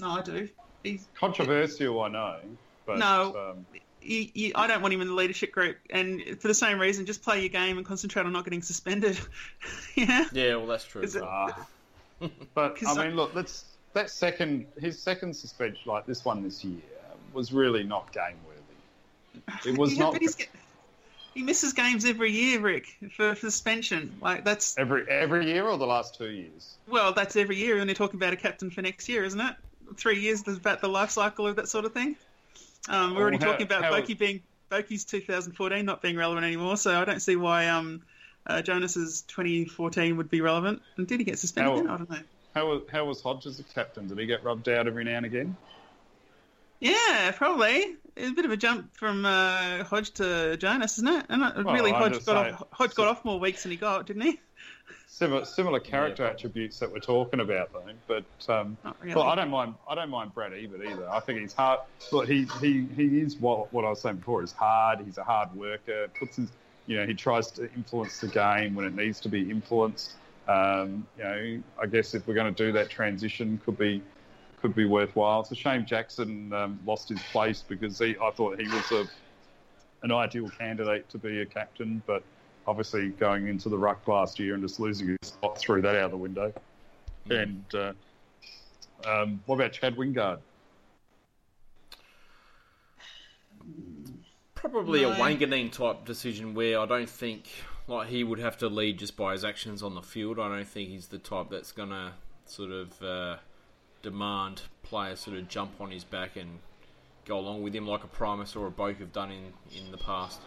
[0.00, 0.48] No, I do.
[0.82, 2.36] He's, Controversial, I know,
[2.86, 3.50] but No.
[3.52, 3.66] um,
[4.00, 7.04] you, you, I don't want him in the leadership group, and for the same reason,
[7.04, 9.18] just play your game and concentrate on not getting suspended.
[9.94, 10.24] yeah.
[10.32, 11.02] Yeah, well, that's true.
[11.02, 11.66] Is it- Ah.
[12.54, 16.42] but 'Cause I I- mean, look, that's that second his second suspension, like this one
[16.42, 16.80] this year,
[17.34, 19.68] was really not game worthy.
[19.70, 20.48] It was Yeah, not but he's get,
[21.34, 24.16] he misses games every year, Rick, for, for suspension.
[24.20, 26.74] Like that's every every year or the last two years.
[26.88, 29.54] well, that's every year, and they're talking about a captain for next year, isn't it?
[29.96, 32.16] Three years is about the life cycle of that sort of thing.
[32.88, 37.00] Um, we're already how- talking about Boki being Boki's 2014 not being relevant anymore, so
[37.00, 38.02] I don't see why um,
[38.46, 40.82] uh, Jonas's 2014 would be relevant.
[40.96, 41.86] And did he get suspended?
[41.86, 41.94] How-?
[41.94, 42.22] I don't know.
[42.54, 44.08] How how was Hodges a captain?
[44.08, 45.56] Did he get rubbed out every now and again?
[46.80, 47.96] Yeah, probably.
[48.16, 51.26] It's a bit of a jump from uh, Hodge to Jonas, isn't it?
[51.28, 53.70] And uh, Well, really, I'm Hodge got saying- off, Hodge got off more weeks than
[53.70, 54.40] he got, didn't he?
[55.06, 56.30] Similar similar character Yeah.
[56.30, 57.82] attributes that we're talking about though.
[58.06, 59.14] But um, really.
[59.14, 61.08] well, I don't mind I don't mind Brad Ebert either.
[61.10, 61.80] I think he's hard.
[62.10, 64.40] Look, he he he is what what I was saying before.
[64.40, 65.00] He's hard.
[65.04, 66.06] He's a hard worker.
[66.18, 66.48] Puts his
[66.86, 70.12] you know he tries to influence the game when it needs to be influenced.
[70.48, 74.00] Um, you know, I guess if we're going to do that transition, could be
[74.60, 75.40] could be worthwhile.
[75.40, 79.06] It's a shame Jackson um, lost his place because he, I thought he was a
[80.02, 82.22] an ideal candidate to be a captain, but
[82.66, 86.04] obviously going into the ruck last year and just losing his spot threw that out
[86.04, 86.52] of the window.
[87.28, 87.92] And uh,
[89.04, 90.38] um, what about Chad Wingard?
[94.54, 95.12] Probably No.
[95.12, 97.44] a Wanganeen type decision where I don't think
[97.86, 100.38] like he would have to lead just by his actions on the field.
[100.38, 102.14] I don't think he's the type that's gonna
[102.46, 103.36] sort of uh,
[104.02, 106.58] demand players sort of jump on his back and
[107.24, 109.98] go along with him like a Primus or a Boak have done in, in the
[109.98, 110.40] past.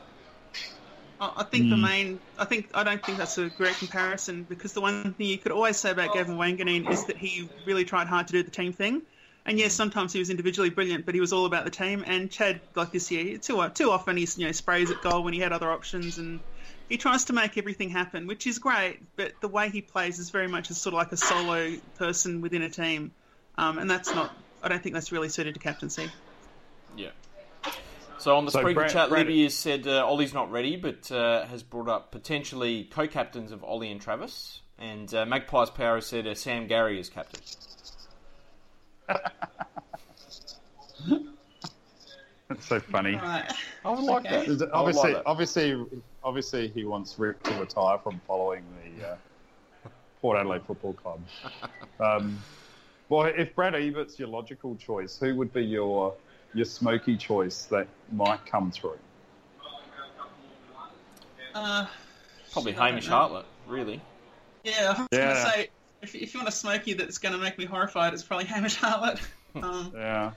[1.20, 1.82] I I think the hmm.
[1.82, 5.38] main, I think I don't think that's a great comparison because the one thing you
[5.38, 8.52] could always say about Gavin Wanganeen is that he really tried hard to do the
[8.52, 9.04] team thing.
[9.46, 12.04] And yes, sometimes he was individually brilliant, but he was all about the team.
[12.08, 15.24] And Chad, like this year, too uh, too often he you know sprays at goal
[15.24, 16.39] when he had other options, and
[16.88, 19.00] he tries to make everything happen, which is great.
[19.16, 22.39] But the way he plays is very much as sort of like a solo person
[22.39, 23.12] within a team,
[23.58, 24.36] um, and that's not.
[24.62, 26.10] I don't think that's really suited to captaincy.
[26.98, 27.10] Yeah.
[28.20, 30.76] So on the So Spreaker Brad- chat, Brad- Libby has said uh, Ollie's not ready,
[30.78, 34.62] but uh, has brought up potentially co-captains of Ollie and Travis.
[34.80, 37.42] And uh, Magpies Power has said uh, Sam Gray is captain.
[42.50, 43.16] That's so funny.
[43.16, 43.52] Right.
[43.84, 44.48] I would like that.
[44.48, 45.82] Is it- I would like Obviously, that.
[45.84, 48.63] obviously, obviously, he wants Rick to retire from following
[49.00, 49.16] the uh,
[50.22, 51.20] Port Adelaide Football Club.
[52.00, 52.39] Um,
[53.13, 56.15] well, if Brad Ebert's your logical choice, who would be your
[56.56, 58.97] your smoky choice that might come through?
[61.54, 61.86] Uh,
[62.52, 63.08] Probably shit, I don't Hamish.
[63.08, 64.02] Hartlett, really.
[64.63, 65.28] Yeah, I was Yeah.
[65.34, 65.69] gonna say
[66.02, 69.19] if, if you want a smoky that's gonna make me horrified, it's probably Hamish Hartlett.
[69.56, 70.32] Um, Yeah,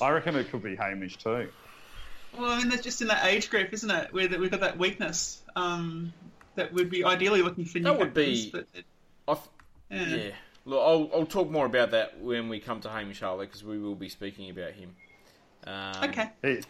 [0.00, 1.48] I reckon it could be Hamish too.
[2.38, 4.12] well, I mean, that's just in that age group, isn't it?
[4.14, 6.12] Where that we've got that weakness um,
[6.54, 8.84] that would be ideally looking for new That would be- But it,
[9.26, 9.36] I
[9.90, 10.06] yeah.
[10.16, 10.30] yeah.
[10.68, 13.78] Look, I'll, I'll talk more about that when we come to Hamish Hartlett because we
[13.78, 14.94] will be speaking about him.
[15.66, 16.30] Um, Okay.
[16.42, 16.60] He,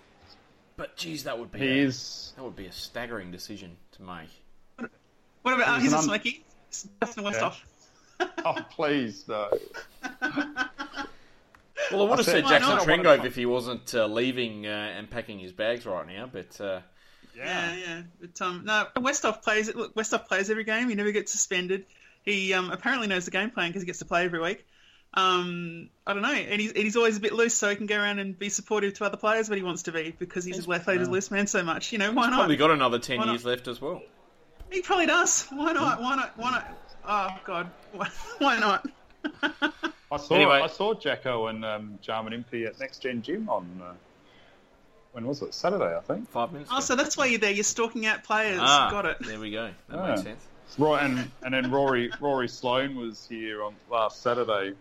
[0.76, 2.32] But geez, that would be he a, is.
[2.36, 4.28] that would be a staggering decision to make.
[4.76, 4.90] What
[5.42, 5.68] What about?
[5.68, 6.44] Oh, He's he's a an un- smoky.
[7.02, 7.56] Justin Westhoff.
[8.44, 9.50] Oh, please, no.
[11.90, 12.86] Well, I would have said- said Jackson not?
[12.86, 16.80] Trengove if he wasn't uh, leaving uh, and packing his bags right now, but uh,
[17.34, 18.02] Yeah, yeah.
[18.20, 19.74] But, um, no, Westhoff plays.
[19.74, 20.88] Look, Westhoff plays every game.
[20.88, 21.86] He never gets suspended.
[22.28, 24.66] He um, apparently knows the game plan because he gets to play every week.
[25.14, 27.86] Um, I don't know, and he's, and he's always a bit loose, so he can
[27.86, 30.56] go around and be supportive to other players when he wants to be because he's,
[30.56, 31.12] He's- left footed yeah.
[31.12, 31.92] loose man so much.
[31.92, 32.36] You know, why not?
[32.36, 33.32] probably got another 10 Why not?
[33.32, 34.02] years left as well.
[34.70, 35.44] He probably does.
[35.50, 36.00] Why not?
[36.02, 36.36] Why not?
[36.36, 36.78] Why not?
[37.08, 38.86] Oh God, why, why not?
[40.12, 40.60] I saw Anyway.
[40.62, 43.92] I saw Jacko and um, Jarman Impey at Next Gen Gym on uh,
[45.12, 45.54] when was it?
[45.54, 46.28] Saturday, I think.
[46.30, 46.84] Five minutes oh, ago.
[46.84, 47.50] so that's why you're there.
[47.50, 48.58] You're stalking out players.
[48.62, 49.16] ah, Got it.
[49.20, 49.70] There we go.
[49.88, 50.06] That Yeah.
[50.10, 50.46] makes sense.
[50.76, 54.74] Right, and and then Rory Rory Sloane was here on last Saturday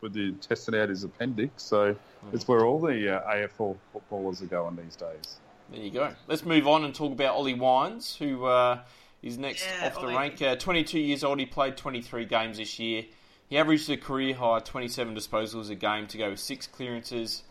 [0.00, 1.62] with the testing out his appendix.
[1.62, 1.96] So
[2.32, 5.38] it's where all the uh, AFL footballers are going these days.
[5.70, 6.10] There you go.
[6.26, 8.80] Let's move on and talk about Ollie Wines, who uh,
[9.22, 10.14] is next Yeah, off the Ollie.
[10.16, 10.40] rank.
[10.40, 11.38] Uh, 22 years old.
[11.40, 13.04] He played 23 games this year.
[13.48, 17.42] He averaged a career high 27 disposals a game to go with six clearances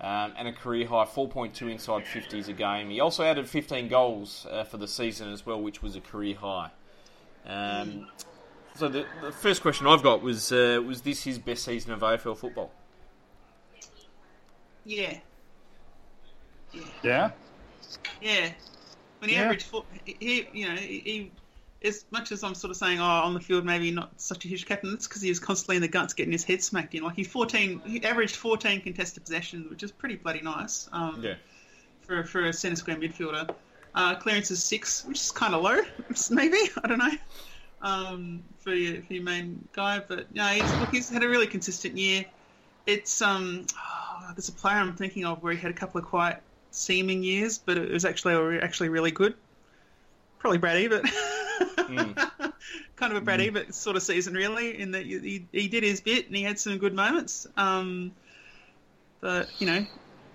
[0.00, 2.90] um, and a career high 4.2 inside 50s a game.
[2.90, 6.34] He also added 15 goals uh, for the season as well, which was a career
[6.36, 6.70] high.
[7.46, 8.08] Um,
[8.74, 12.00] so the, the first question I've got was uh, was this his best season of
[12.00, 12.70] AFL football?
[14.84, 15.18] Yeah,
[17.02, 17.30] Yeah,
[18.20, 18.52] yeah.
[19.18, 19.42] When he Yeah.
[19.42, 21.32] averaged, four, he, you know, he, he,
[21.86, 24.48] as much as I'm sort of saying, oh, on the field maybe not such a
[24.48, 27.02] huge captain, that's because he was constantly in the guts getting his head smacked in.
[27.02, 30.88] Like he 14, he averaged 14 contested possessions, which is pretty bloody nice.
[30.92, 31.20] Um,
[32.00, 33.54] for for a centre square midfielder.
[33.94, 35.80] Uh, clearance is six, which is kind of low,
[36.30, 37.12] maybe I don't know,
[37.82, 40.00] um, for your for your main guy.
[40.06, 42.24] But yeah, he's, look, he's had a really consistent year.
[42.86, 46.06] It's um, oh, there's a player I'm thinking of where he had a couple of
[46.06, 46.38] quite
[46.70, 49.34] seeming years, but it was actually actually really good.
[50.38, 51.06] Probably Brad Ebert.
[52.96, 56.00] kind of a Brad Ebert sort of season, really, in that he, he did his
[56.00, 57.46] bit and he had some good moments.
[57.56, 58.12] Um,
[59.20, 59.86] but you know,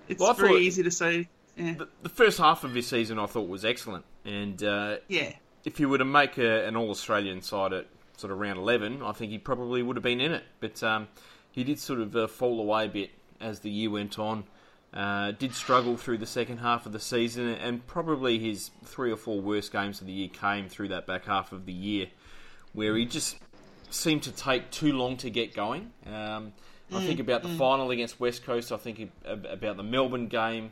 [0.08, 1.28] it's Well, very thought- easy to say.
[1.58, 1.74] Yeah.
[1.74, 5.34] The, the first half of his season I thought was excellent, and uh, Yeah,
[5.65, 9.02] if he were to make a, an All Australian side at sort of round 11,
[9.02, 10.43] I think he probably would have been in it.
[10.60, 11.08] But um,
[11.52, 14.43] he did sort of uh, fall away a bit as the year went on.
[14.93, 19.17] Uh, did struggle through the second half of the season, and probably his three or
[19.17, 22.08] four worst games of the year came through that back half of the year,
[22.74, 23.38] where he just
[23.89, 25.91] seemed to take too long to get going.
[26.06, 26.54] Um,
[26.93, 28.72] I think about the final against West Coast.
[28.72, 30.72] I think about the Melbourne game.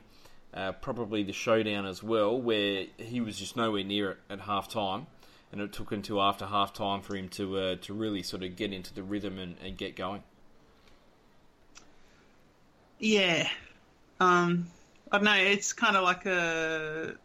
[0.56, 4.70] Uh, probably the showdown as well, where he was just nowhere near it at half
[4.70, 5.06] time,
[5.52, 8.56] and it took until after half time for him to uh, to really sort of
[8.56, 10.24] get into the rhythm and, and get going.
[13.00, 13.50] yeah.
[14.20, 14.68] Um,
[15.12, 15.36] I don't know.
[15.36, 17.15] It's kind of like a.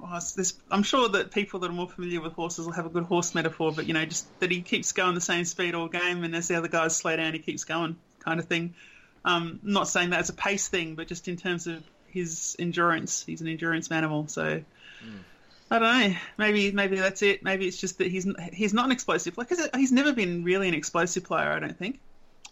[0.00, 2.86] Oh, it's this, I'm sure that people that are more familiar with horses will have
[2.86, 5.74] a good horse metaphor, but you know, just that he keeps going the same speed
[5.74, 8.74] all game, and as the other guys slow down, he keeps going, kind of thing.
[9.24, 13.24] Um, not saying that as a pace thing, but just in terms of his endurance.
[13.26, 14.62] He's an endurance animal, so
[15.70, 16.16] I don't know.
[16.38, 17.42] Maybe maybe that's it.
[17.42, 19.36] Maybe it's just that he's he's not an explosive.
[19.36, 21.50] Like he's never been really an explosive player.
[21.52, 22.00] I don't think.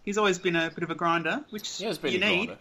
[0.04, 2.46] He's always been a bit of a grinder, which He has been you a need.
[2.46, 2.58] grinder,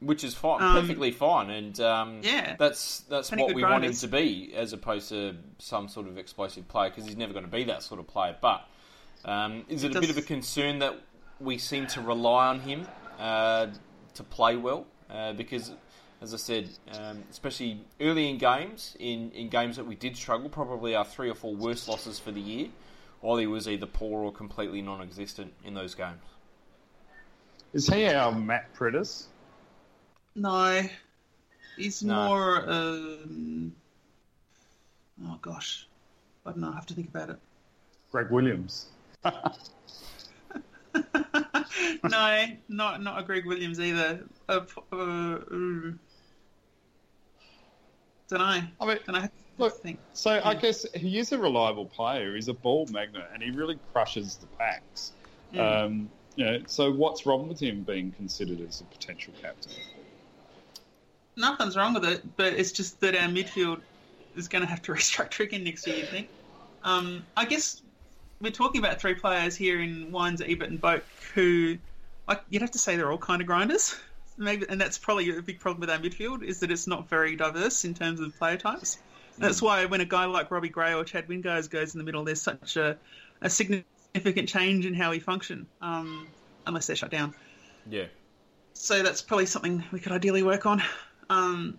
[0.00, 2.56] which is fine, Um, perfectly fine, and um, Yeah.
[2.58, 6.66] that's that's what we want him to be, as opposed to some sort of explosive
[6.68, 8.34] player, because he's never going to be that sort of player.
[8.40, 8.66] But
[9.26, 10.98] um, is it a Does- bit of a concern that
[11.40, 12.86] we seem to rely on him
[13.18, 13.66] uh,
[14.14, 14.86] to play well?
[15.10, 15.70] Uh, because,
[16.22, 20.48] as I said, um, especially early in games, in, in games that we did struggle,
[20.48, 22.68] probably our three or four worst losses for the year,
[23.22, 26.22] Ollie was either poor or completely non-existent in those games.
[27.72, 29.26] is he our Matt Priddis?
[30.34, 30.82] No,
[31.76, 32.28] he's No.
[32.28, 32.70] more.
[32.70, 33.74] Um,
[35.24, 35.86] oh gosh,
[36.44, 36.70] I don't know.
[36.70, 37.38] I have to think about it.
[38.10, 38.86] Greg Williams.
[42.04, 44.24] no, not not a Greg Williams either.
[44.48, 44.60] Uh,
[44.92, 45.38] uh,
[48.28, 48.62] don't know.
[48.80, 49.28] I mean, Don't know.
[49.58, 49.98] Look, think.
[50.12, 52.34] So I guess he is a reliable player.
[52.34, 55.12] He's a ball magnet, and he really crushes the packs.
[55.58, 59.72] Um, you know, so what's wrong with him being considered as a potential captain?
[61.36, 63.80] Nothing's wrong with it, but it's just that our midfield
[64.36, 65.96] is going to have to restructure again next year.
[65.96, 66.28] You think?
[66.82, 67.82] Um, I guess
[68.40, 71.02] we're talking about three players here in Wines, Ebert, and Boak,
[71.34, 71.78] who
[72.28, 73.96] like you'd have to say they're all kind of grinders.
[74.38, 77.36] Maybe, and that's probably a big problem with our midfield is that it's not very
[77.36, 78.98] diverse in terms of player types.
[79.38, 82.24] That's why when a guy like Robbie Gray or Chad Wingard goes in the middle,
[82.24, 82.96] there's such a,
[83.42, 86.26] a significant change in how we function, um,
[86.66, 87.34] unless they're shut down.
[87.88, 88.06] Yeah.
[88.72, 90.82] So that's probably something we could ideally work on.
[91.28, 91.78] Um,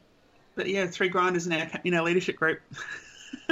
[0.56, 2.62] but yeah, three grinders in our in our leadership group.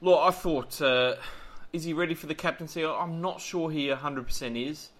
[0.00, 1.14] Look, I thought, uh,
[1.72, 2.84] is he ready for the captaincy?
[2.84, 4.90] I'm not sure he 100% is.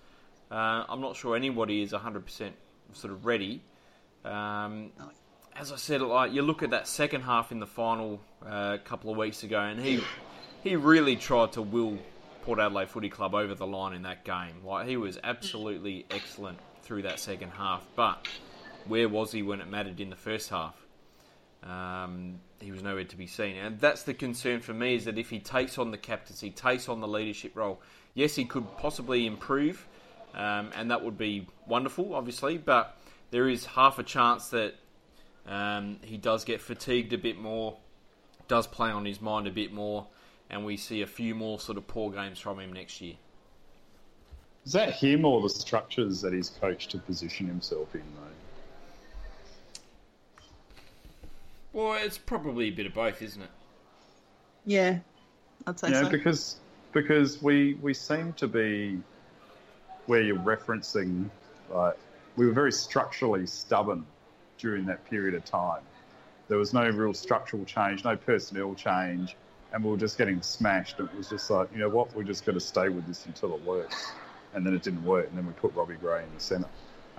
[0.51, 2.53] Uh, I'm not sure anybody is 100%
[2.93, 3.63] sort of ready.
[4.25, 4.93] Um,
[5.55, 8.81] as I said, like you look at that second half in the final uh, a
[8.83, 10.01] couple of weeks ago, and he
[10.63, 11.99] he really tried to will
[12.43, 14.65] Port Adelaide Footy Club over the line in that game.
[14.65, 18.29] Like he was absolutely excellent through that second half, but
[18.87, 20.75] where was he when it mattered in the first half?
[21.63, 24.95] Um, he was nowhere to be seen, and that's the concern for me.
[24.95, 27.81] Is that if he takes on the captaincy, takes on the leadership role,
[28.15, 29.89] yes, he could possibly improve,
[30.37, 32.59] um, and that would be wonderful, obviously.
[32.59, 32.97] But
[33.31, 34.75] there is half a chance that
[35.47, 37.77] um, he does get fatigued a bit more,
[38.49, 40.07] does play on his mind a bit more,
[40.51, 43.15] and we see a few more sort of poor games from him next year.
[44.65, 48.33] Is that him or the structures that he's coached to position himself in, though?
[51.73, 53.51] Well, it's probably a bit of both, isn't it?
[54.65, 54.99] Yeah,
[55.67, 56.11] I'd say Yeah, so.
[56.11, 56.57] because
[56.93, 58.99] because we we seem to be
[60.07, 61.29] where you're referencing
[61.73, 61.97] like
[62.37, 64.05] we were very structurally stubborn
[64.59, 65.83] during that period of time.
[66.49, 69.37] There was no real structural change, no personnel change,
[69.73, 71.01] and we were just getting smashed.
[71.01, 73.55] It was just like, you know what, we're just going to stay with this until
[73.55, 74.13] it works.
[74.55, 76.69] And then it didn't work, and then we put Robbie Gray in the centre.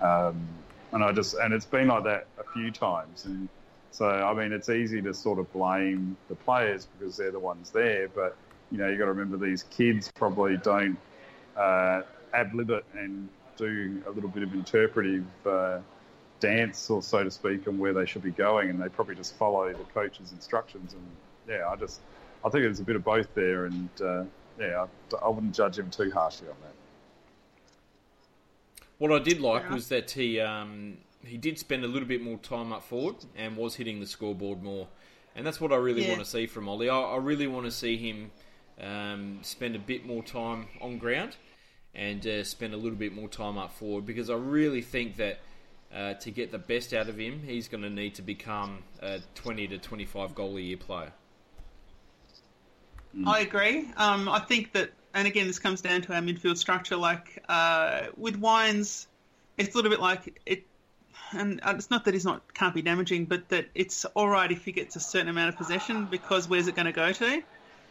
[0.00, 0.48] Um,
[0.92, 3.26] and I just and it's been like that a few times.
[3.26, 3.48] And
[3.90, 7.70] so I mean, it's easy to sort of blame the players because they're the ones
[7.70, 8.36] there, but
[8.72, 10.98] you know you got to remember these kids probably don't
[11.56, 15.78] uh, ad lib it and do a little bit of interpretive uh,
[16.40, 19.34] dance, or so to speak, on where they should be going, and they probably just
[19.36, 20.94] follow the coach's instructions.
[20.94, 21.02] And
[21.48, 22.00] yeah, I just
[22.44, 24.24] I think there's a bit of both there, and uh,
[24.58, 26.74] yeah, I, I wouldn't judge him too harshly on that.
[28.98, 32.22] What I did like Fair was that he um, he did spend a little bit
[32.22, 34.88] more time up forward and was hitting the scoreboard more,
[35.36, 36.08] and that's what I really Yeah.
[36.08, 36.88] want to see from Ollie.
[36.88, 38.30] I, I really want to see him
[38.80, 41.36] um, spend a bit more time on ground
[41.94, 45.40] and uh, spend a little bit more time up forward because I really think that.
[45.90, 49.20] Uh, to get the best out of him, he's going to need to become a
[49.36, 51.12] 20 to 25 goal a year player.
[53.26, 53.90] I agree.
[53.96, 56.96] Um, I think that, and again, this comes down to our midfield structure.
[56.96, 59.06] Like uh, with Wines,
[59.56, 60.64] it's a little bit like it,
[61.32, 64.50] and uh, it's not that he's not can't be damaging, but that it's all right
[64.50, 67.42] if he gets a certain amount of possession because where's it going to go to?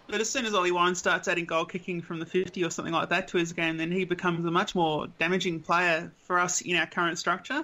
[0.10, 2.94] But as soon as Ollie Wine starts adding goal kicking from the 50 or something
[2.94, 6.62] like that to his game, then he becomes a much more damaging player for us
[6.62, 7.64] in our current structure.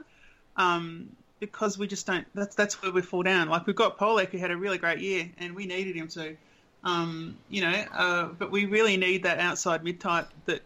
[0.57, 2.25] Um, because we just don't.
[2.33, 3.49] That's that's where we fall down.
[3.49, 6.37] Like we've got Polec who had a really great year, and we needed him to.
[6.85, 10.61] Um, you know, uh, but we really need that outside mid type that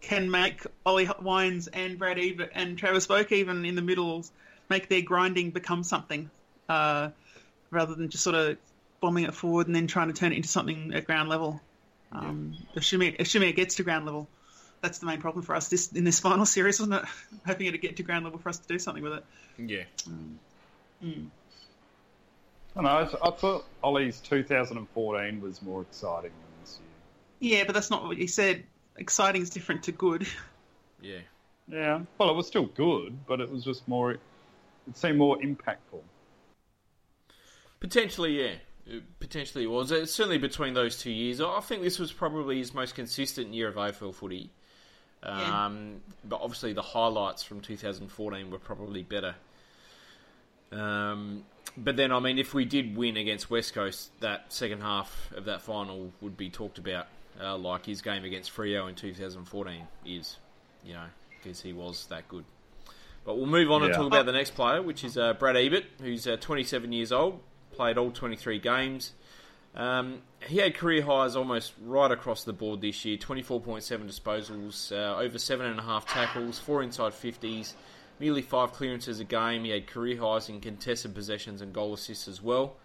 [0.00, 4.30] can make Ollie Wines and Brad Ebert and Travis Boak even in the middles
[4.68, 6.30] make their grinding become something,
[6.68, 7.10] uh,
[7.70, 8.58] rather than just sort of
[9.00, 11.60] bombing it forward and then trying to turn it into something at ground level.
[12.12, 14.28] Um, assuming assuming it gets to ground level,
[14.80, 17.08] that's the main problem for us this in this final series, wasn't it?
[17.46, 19.24] Hoping it'd get to ground level for us to do something with it.
[19.58, 19.84] Yeah.
[21.02, 22.90] I don't know.
[22.90, 26.78] I, I thought Ollie's 2014 was more exciting than this
[27.40, 27.58] year.
[27.58, 28.64] Yeah, but that's not what you said.
[28.96, 30.26] Exciting is different to good.
[31.02, 31.18] Yeah.
[31.68, 34.12] Yeah, well, it was still good, but it was just more.
[34.12, 34.20] It
[34.94, 36.00] seemed more impactful.
[37.80, 38.54] Potentially, yeah.
[38.88, 39.88] Uh, Potentially was.
[39.88, 41.40] Certainly between those two years.
[41.40, 44.50] I think this was probably his most consistent year of AFL footy.
[45.22, 45.66] Yeah.
[45.66, 49.34] Um, But obviously the highlights from 2014 were probably better.
[50.72, 51.44] Um,
[51.76, 55.44] but then, I mean, if we did win against West Coast, that second half of
[55.44, 57.06] that final would be talked about,
[57.40, 60.36] uh, like his game against Freo in 2014 is,
[60.84, 62.44] you know, because he was that good.
[63.24, 65.84] But we'll move on and talk about the next player, which is uh, Brad Ebert,
[66.00, 67.40] who's uh, 27 years old,
[67.76, 69.12] played all 23 games.
[69.74, 75.18] Um, he had career highs almost right across the board this year 24.7 disposals, uh,
[75.20, 77.74] over 7.5 tackles, 4 inside 50s,
[78.18, 79.64] nearly 5 clearances a game.
[79.64, 82.76] He had career highs in contested possessions and goal assists as well.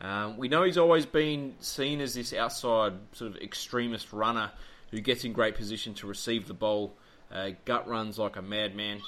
[0.00, 4.50] Um, we know he's always been seen as this outside sort of extremist runner
[4.90, 6.94] who gets in great position to receive the ball,
[7.32, 9.00] uh, gut runs like a madman.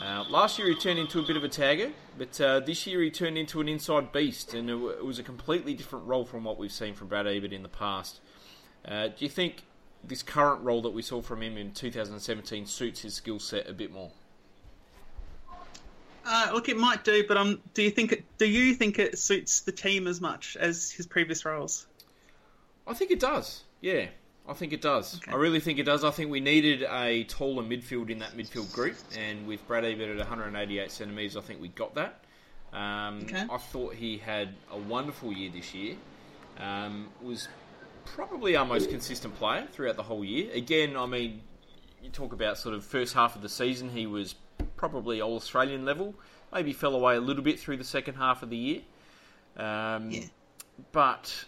[0.00, 3.00] Uh, last year he turned into a bit of a tagger, but uh, this year
[3.02, 6.24] he turned into an inside beast, and it, w- it was a completely different role
[6.24, 8.20] from what we've seen from Brad Ebert in the past.
[8.84, 9.62] Uh, do you think
[10.02, 13.72] this current role that we saw from him in 2017 suits his skill set a
[13.72, 14.10] bit more?
[16.24, 19.18] Uh, look, it might do, but um, do you think it, do you think it
[19.18, 21.86] suits the team as much as his previous roles?
[22.86, 23.62] I think it does.
[23.80, 24.06] Yeah,
[24.48, 25.16] I think it does.
[25.18, 25.30] Okay.
[25.32, 26.02] I really think it does.
[26.04, 30.10] I think we needed a taller midfield in that midfield group, and with Brad Ebert
[30.10, 32.24] at 188 centimetres, I think we got that.
[32.72, 33.44] Um, Okay.
[33.48, 35.96] I thought he had a wonderful year this year.
[36.58, 37.48] Um, was
[38.04, 40.50] probably our most consistent player throughout the whole year.
[40.52, 41.42] Again, I mean,
[42.02, 44.34] you talk about sort of first half of the season, he was
[44.76, 46.14] probably all Australian level.
[46.52, 48.80] Maybe fell away a little bit through the second half of the year.
[49.56, 50.24] Um, Yeah.
[50.90, 51.44] But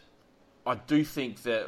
[0.66, 1.66] I do think that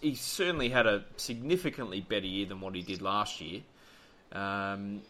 [0.00, 3.60] he certainly had a significantly better year than what he did last year.
[4.32, 5.02] Um,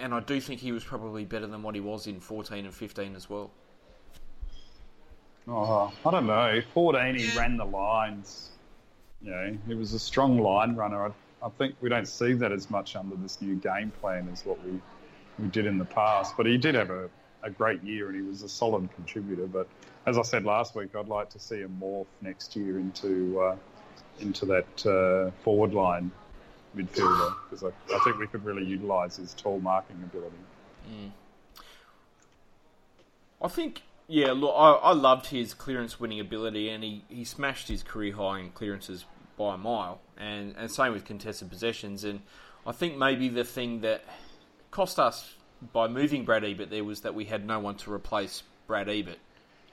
[0.00, 2.74] and I do think he was probably better than what he was in 14 and
[2.74, 3.50] 15 as well.
[5.46, 6.60] Oh, I don't know.
[6.74, 8.50] 14, he ran the lines.
[9.20, 11.06] Know, he was a strong line runner.
[11.06, 11.10] I,
[11.42, 14.64] I think we don't see that as much under this new game plan as what
[14.64, 14.80] we,
[15.38, 16.36] we did in the past.
[16.36, 17.08] But he did have a,
[17.42, 19.46] a great year and he was a solid contributor.
[19.46, 19.68] But
[20.08, 23.56] as I said last week, I'd like to see him morph next year into uh,
[24.20, 26.10] into that uh, forward line
[26.74, 30.36] midfielder because I, I think we could really utilise his tall marking ability.
[33.40, 37.68] I think, yeah, look, I, I loved his clearance winning ability, and he, he smashed
[37.68, 39.04] his career high in clearances
[39.36, 42.02] by a mile, and, and same with contested possessions.
[42.02, 42.22] And
[42.66, 44.04] I think maybe the thing that
[44.70, 45.34] cost us
[45.72, 49.18] by moving Brad Ebert there was that we had no one to replace Brad Ebert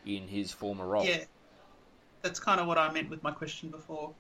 [0.05, 1.05] in his former role.
[1.05, 1.23] Yeah,
[2.21, 4.11] that's kind of what I meant with my question before.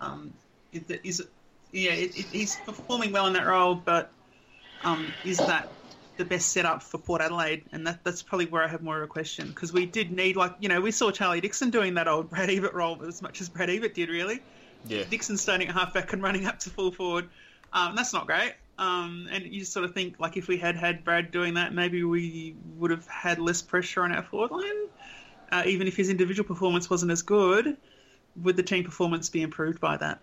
[0.00, 0.32] Um,
[0.72, 1.26] is, it, is it,
[1.72, 4.12] yeah, it, he's performing well in that role, but
[4.84, 5.68] um, is that
[6.16, 7.64] the best setup for Port Adelaide?
[7.72, 10.36] And that, that's probably where I have more of a question because we did need,
[10.36, 13.40] like, you know, we saw Charlie Dixon doing that old Brad Ebert role as much
[13.40, 14.40] as Brad Ebert did, really.
[14.86, 15.02] Yeah.
[15.10, 17.28] Dixon starting at halfback and running up to full forward.
[17.72, 18.54] Um, that's not great.
[18.78, 22.04] Um, and you sort of think, like, if we had had Brad doing that, maybe
[22.04, 24.86] we would have had less pressure on our forward line.
[25.50, 27.76] Uh, even if his individual performance wasn't as good,
[28.36, 30.20] would the team performance be improved by that?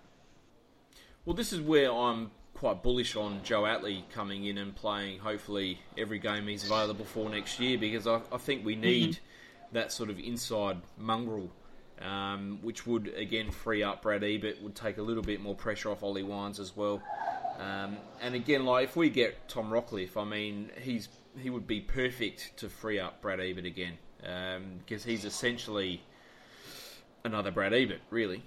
[1.26, 5.80] Well, this is where I'm quite bullish on Joe Atley coming in and playing, hopefully,
[5.98, 9.20] every game he's available for next year because I, I think we need
[9.72, 11.50] that sort of inside mongrel,
[12.00, 15.90] um, which would, again, free up Brad Ebert, would take a little bit more pressure
[15.90, 17.02] off Ollie Wines as well.
[17.60, 21.10] Um, and again, like if we get Tom Rockliff, I mean, he's
[21.42, 23.98] he would be perfect to free up Brad Ebert again
[24.80, 26.02] because he's essentially
[27.24, 28.44] another Brad Ebert, really.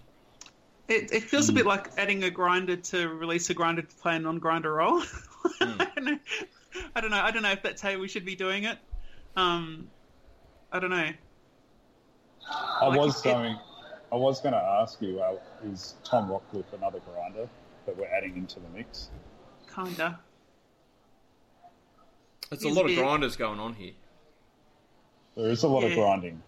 [0.89, 4.17] It, it feels a bit like adding a grinder to release a grinder to play
[4.17, 5.03] a non-grinder role.
[5.61, 6.19] I, don't know.
[6.97, 7.21] I don't know.
[7.21, 8.79] I don't know if that's how we should be doing it.
[9.37, 9.89] Um,
[10.73, 11.11] I don't know.
[12.51, 13.59] I Like was it- going.
[14.11, 15.37] I was going to ask you: uh,
[15.71, 17.47] Is Tom Rockliff another grinder
[17.85, 19.11] that we're adding into the mix?
[19.75, 20.19] Kinda.
[22.51, 22.97] It's a He's lot of big.
[22.99, 23.93] grinders going on here.
[25.39, 26.43] There is a lot of grinding.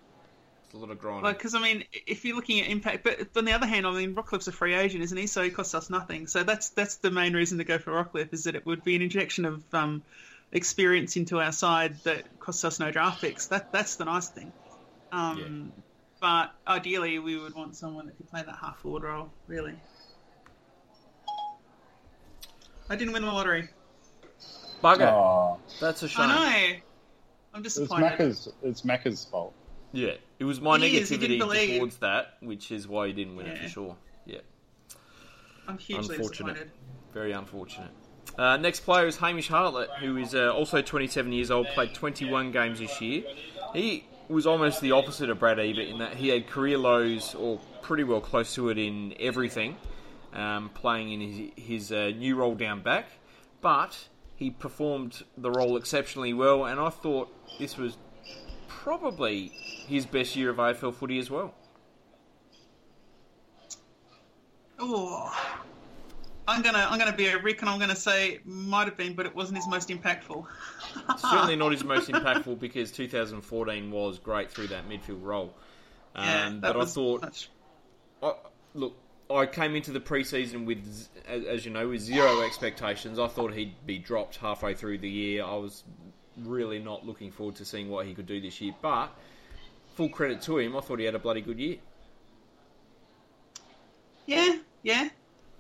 [0.64, 1.22] It's a lot of grinding.
[1.22, 3.92] Like, because I mean, if you're looking at impact, but on the other hand, I
[3.92, 5.28] mean, Rockliff's a free agent, isn't he?
[5.28, 6.26] So he costs us nothing.
[6.26, 8.96] So that's that's the main reason to go for Rockliff is that it would be
[8.96, 10.02] an injection of um,
[10.50, 13.46] experience into our side that costs us no draft picks.
[13.46, 14.52] That that's the nice thing.
[15.12, 15.72] Um,
[16.20, 19.30] But ideally, we would want someone that could play that half forward role.
[19.46, 19.74] Really.
[22.90, 23.68] I didn't win the lottery.
[24.82, 25.12] Bugger.
[25.12, 26.28] Oh, That's a shame.
[26.28, 26.80] I know.
[27.54, 28.12] I'm it's disappointed.
[28.18, 28.52] Macca's.
[28.62, 29.54] It's Macca's fault.
[29.92, 33.58] Yeah, it was my He negativity towards that, which is why he didn't win it
[33.58, 33.96] for sure.
[34.24, 34.38] Yeah,
[35.66, 36.54] I'm hugely Unfortunate.
[36.54, 36.70] disappointed.
[37.12, 37.90] very unfortunate.
[38.38, 42.52] Uh, next player is Hamish Hartlett, who is uh, also 27 years old, played 21
[42.52, 43.24] games this year.
[43.74, 47.58] He was almost the opposite of Brad Ebert in that he had career lows, or
[47.82, 49.76] pretty well close to it, in everything,
[50.32, 53.06] um, playing in his, his uh, new role down back.
[53.60, 53.98] But
[54.40, 57.28] he performed the role exceptionally well, and I thought
[57.58, 57.98] this was
[58.66, 59.48] probably
[59.86, 61.54] his best year of AFL footy as well.
[64.78, 65.30] Oh,
[66.48, 69.26] I'm gonna I'm gonna be a Rick, and I'm gonna say might have been, but
[69.26, 70.46] it wasn't his most impactful.
[71.18, 75.54] Certainly not his most impactful because 2014 was great through that midfield role.
[76.16, 77.48] Um, Yeah, that but I thought,
[78.22, 78.32] I,
[78.72, 78.96] look,
[79.32, 83.18] I came into the preseason with, as, you know, with zero expectations.
[83.18, 85.44] I thought he'd be dropped halfway through the year.
[85.44, 85.84] I was
[86.36, 88.74] really not looking forward to seeing what he could do this year.
[88.80, 89.08] But
[89.94, 91.76] full credit to him, I thought he had a bloody good year.
[94.26, 95.08] yeah, yeah.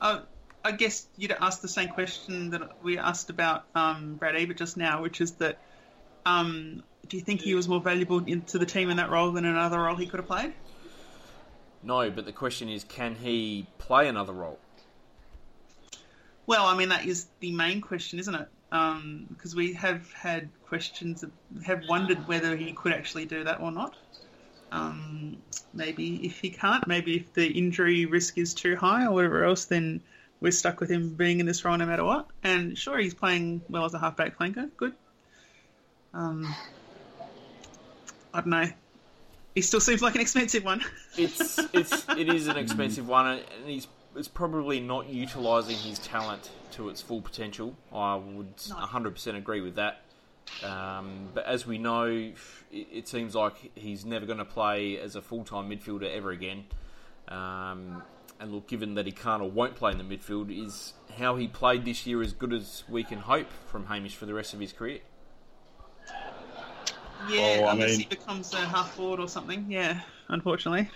[0.00, 0.20] Uh,
[0.64, 4.76] I guess you'd ask the same question that we asked about um, Brad Ebert just
[4.76, 5.58] now, which is that
[6.26, 9.44] um, do you think he was more valuable into the team in that role than
[9.44, 10.52] another role he could have played?
[11.82, 14.58] No, but the question is, can he play another role?
[16.46, 18.48] Well, I mean that is the main question, isn't it?
[19.28, 21.24] Because we have had questions,
[21.64, 23.96] have wondered whether he could actually do that or not.
[24.72, 25.38] Um,
[25.74, 29.64] maybe if he can't, maybe if the injury risk is too high or whatever else,
[29.64, 30.00] then
[30.40, 32.26] we're stuck with him being in this role no matter what.
[32.42, 34.94] And sure, he's playing well as a halfback flanker, good.
[36.14, 36.54] Um,
[38.32, 38.70] I don't know.
[39.54, 40.82] He still seems like an expensive one.
[41.16, 43.86] it's it's it is an expensive one, and he's
[44.16, 47.76] it's probably not utilising his talent to its full potential.
[47.92, 48.76] I would No.
[48.76, 50.00] 100% agree with that.
[50.64, 52.36] Um, but as we know, it,
[52.72, 56.64] it seems like he's never going to play as a full time midfielder ever again.
[57.28, 58.02] Um,
[58.40, 61.46] and look, given that he can't or won't play in the midfield, is how he
[61.46, 64.60] played this year as good as we can hope from Hamish for the rest of
[64.60, 65.00] his career?
[67.28, 69.66] Yeah, I unless mean- he becomes a half forward or something.
[69.70, 70.88] Yeah, unfortunately.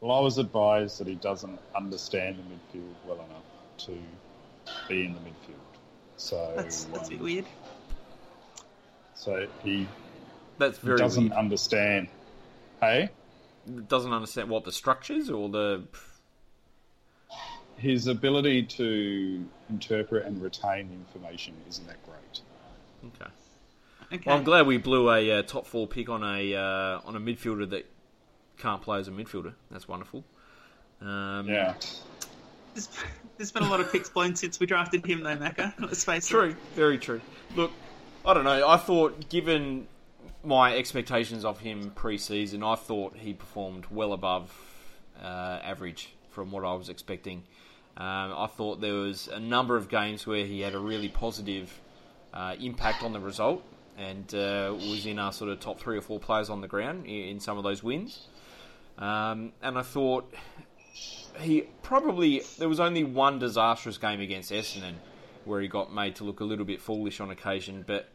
[0.00, 2.42] Well, I was advised that he doesn't understand the
[2.78, 3.42] midfield well enough
[3.86, 3.98] to
[4.88, 5.56] be in the midfield.
[6.18, 7.44] So, That's that's a bit um, weird.
[9.14, 9.86] so he
[10.58, 11.32] That's very doesn't weird.
[11.38, 12.08] understand.
[12.80, 13.10] Hey,
[13.88, 15.84] Doesn't understand what the structures or the.
[17.78, 22.40] his ability to interpret and retain information isn't that great.
[23.20, 23.30] Okay.
[24.12, 24.22] Okay.
[24.26, 27.20] Well, I'm glad we blew a uh, top four pick on a uh, on a
[27.20, 27.90] midfielder that
[28.58, 29.54] can't play as a midfielder.
[29.70, 30.24] That's wonderful.
[31.00, 31.74] Um, Yeah,
[32.74, 32.88] There's,
[33.36, 35.74] there's been a lot of picks blown since we drafted him, though, Macca.
[35.78, 36.30] Let's face it.
[36.30, 37.20] True, very true.
[37.54, 37.72] Look,
[38.24, 38.66] I don't know.
[38.66, 39.86] I thought, given
[40.42, 44.52] my expectations of him pre-season, I thought he performed well above
[45.22, 47.42] uh, average from what I was expecting.
[47.96, 51.80] Um, I thought there was a number of games where he had a really positive
[52.32, 53.64] uh, impact on the result
[53.96, 57.06] and uh, was in our sort of top three or four players on the ground
[57.06, 58.26] in, in some of those wins.
[58.98, 60.32] Um, and I thought
[61.40, 64.94] he probably there was only one disastrous game against Essendon
[65.44, 68.08] where he got made to look a little bit foolish on occasion, but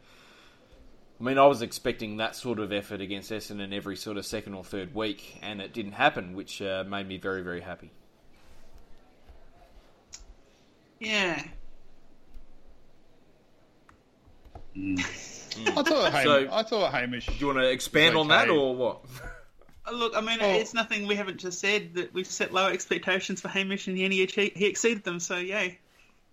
[1.20, 4.54] I mean I was expecting that sort of effort against Essendon every sort of second
[4.54, 7.92] or third week, and it didn't happen, which uh, made me very very happy.
[10.98, 11.42] Yeah.
[15.58, 16.24] I thought Hamish.
[16.24, 17.26] So- I thought Hamish.
[17.26, 19.00] Do you want to expand It's on that or what?
[19.86, 22.70] Uh, Look, I mean, Well- it's nothing we haven't just said that we've set lower
[22.70, 25.78] expectations for Hamish and he, he exceeded them, so yay.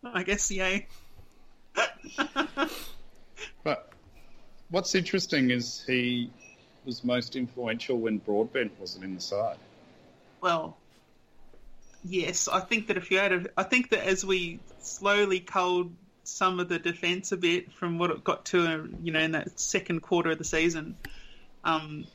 [0.03, 0.87] I guess yay.
[3.63, 3.91] But
[4.69, 6.31] what's interesting is he
[6.85, 9.57] was most influential when Broadbent wasn't in the side.
[10.41, 10.77] Well,
[12.03, 15.93] yes, I think that if you had, a, I think that as we slowly culled
[16.29, 19.31] some of the defence a bit from what it got to, uh, you know, in
[19.31, 20.95] that second quarter of the season,
[21.63, 22.05] um,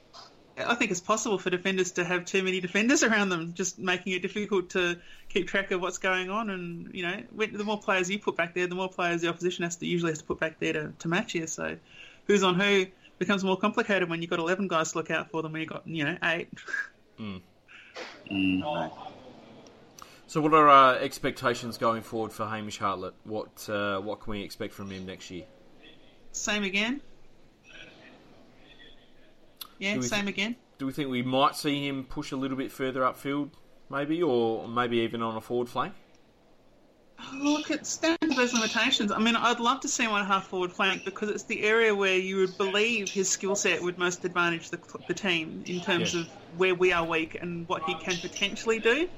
[0.56, 4.12] I think it's possible for defenders to have too many defenders around them, just making
[4.12, 4.96] it difficult to
[5.28, 6.50] keep track of what's going on.
[6.50, 9.64] And you know, the more players you put back there, the more players the opposition
[9.64, 11.46] has to usually has to put back there to, to match you.
[11.46, 11.76] So,
[12.26, 12.86] who's on who
[13.18, 15.70] becomes more complicated when you've got eleven guys to look out for than when you've
[15.70, 16.48] got you know eight.
[20.26, 23.14] So, what are our expectations going forward for Hamish Hartlett?
[23.24, 25.44] What uh, what can we expect from him next year?
[26.32, 27.00] Same again.
[29.78, 30.56] Yeah, same again.
[30.78, 33.50] Do we think we might see him push a little bit further upfield,
[33.90, 35.94] maybe, or maybe even on a forward flank?
[37.34, 39.12] Look, down to those limitations.
[39.12, 42.16] I mean, I'd love to see one half forward flank because it's the area where
[42.16, 46.22] you would believe his skill set would most advantage the, the team in terms Yeah.
[46.22, 49.08] of where we are weak and what he can potentially do.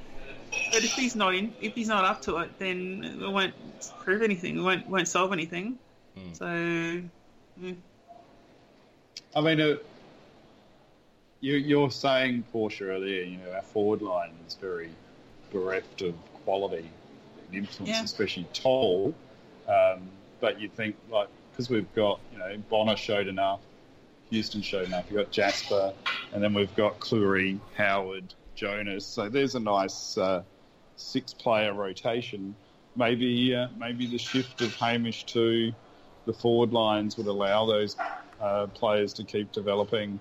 [0.50, 3.54] But if he's not in, if he's not up to it, then it won't
[4.00, 4.58] prove anything.
[4.58, 5.78] It won't won't solve anything.
[6.32, 7.76] So, mm,
[9.34, 9.76] I mean, uh,
[11.40, 13.22] you, you're saying Portia earlier.
[13.22, 14.90] You know, our forward line is very
[15.50, 16.88] bereft of quality
[17.48, 18.04] and influence, Yeah.
[18.04, 19.14] especially tall.
[19.68, 20.08] Um,
[20.40, 23.60] but you think like because we've got you know Bonner showed enough,
[24.30, 25.06] Houston showed enough.
[25.10, 25.92] You've got Jasper,
[26.32, 29.06] and then we've got Clurey, Howard, Jonas.
[29.06, 30.42] So there's a nice uh,
[30.96, 32.56] six-player rotation.
[32.96, 35.72] Maybe uh, maybe the shift of Hamish to
[36.24, 37.96] the forward lines would allow those
[38.40, 40.18] uh, players to keep developing,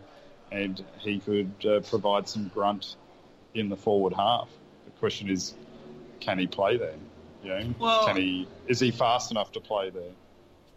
[0.52, 2.96] and he could uh, provide some grunt
[3.54, 4.50] in the forward half.
[4.86, 5.56] The question is,
[6.20, 6.96] can he play there?
[7.44, 8.48] You know, Well- can he?
[8.68, 10.12] Is he fast enough to play there?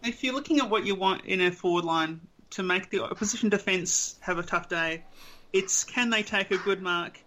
[0.01, 3.49] if you're looking at what you want in a forward line to make the opposition
[3.49, 5.03] defence have a tough day,
[5.51, 7.19] it's can they take a good mark?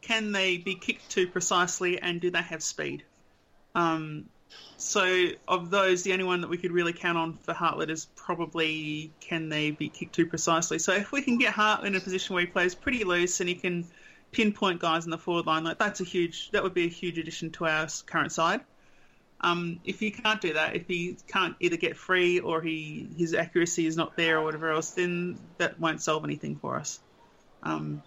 [0.00, 2.00] Can they be kicked too precisely?
[2.00, 3.04] And do they have speed?
[3.74, 4.26] Um,
[4.76, 8.06] so, of those, the only one that we could really count on for Hartlett is
[8.16, 10.78] probably can they be kicked too precisely?
[10.78, 13.48] So, if we can get Hart in a position where he plays pretty loose and
[13.48, 13.86] he can
[14.30, 17.18] pinpoint guys in the forward line, like that's a huge, that would be a huge
[17.18, 18.60] addition to our current side.
[19.40, 23.34] Um, if he can't do that, if he can't either get free or he his
[23.34, 27.00] accuracy is not there or whatever else, then that won't solve anything for us.
[27.62, 28.02] Um,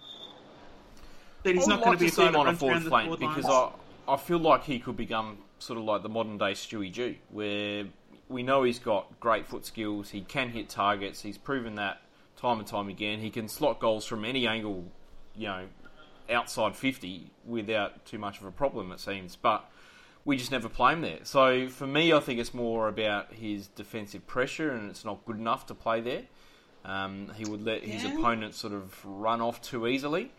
[1.42, 2.82] but he's I not would going to be a see guy on a runs forward
[2.82, 3.72] flank forward because lines.
[4.08, 7.18] I, I feel like he could become sort of like the modern day Stewie G,
[7.30, 7.84] where
[8.28, 12.02] we know he's got great foot skills, he can hit targets, he's proven that
[12.36, 13.20] time and time again.
[13.20, 14.86] He can slot goals from any angle
[15.36, 15.64] you know,
[16.30, 19.36] outside 50 without too much of a problem, it seems.
[19.36, 19.64] But
[20.24, 21.20] we just never play him there.
[21.24, 25.38] So for me, I think it's more about his defensive pressure, and it's not good
[25.38, 26.22] enough to play there.
[26.84, 28.18] Um, he would let his Yeah.
[28.18, 30.32] opponents sort of run off too easily.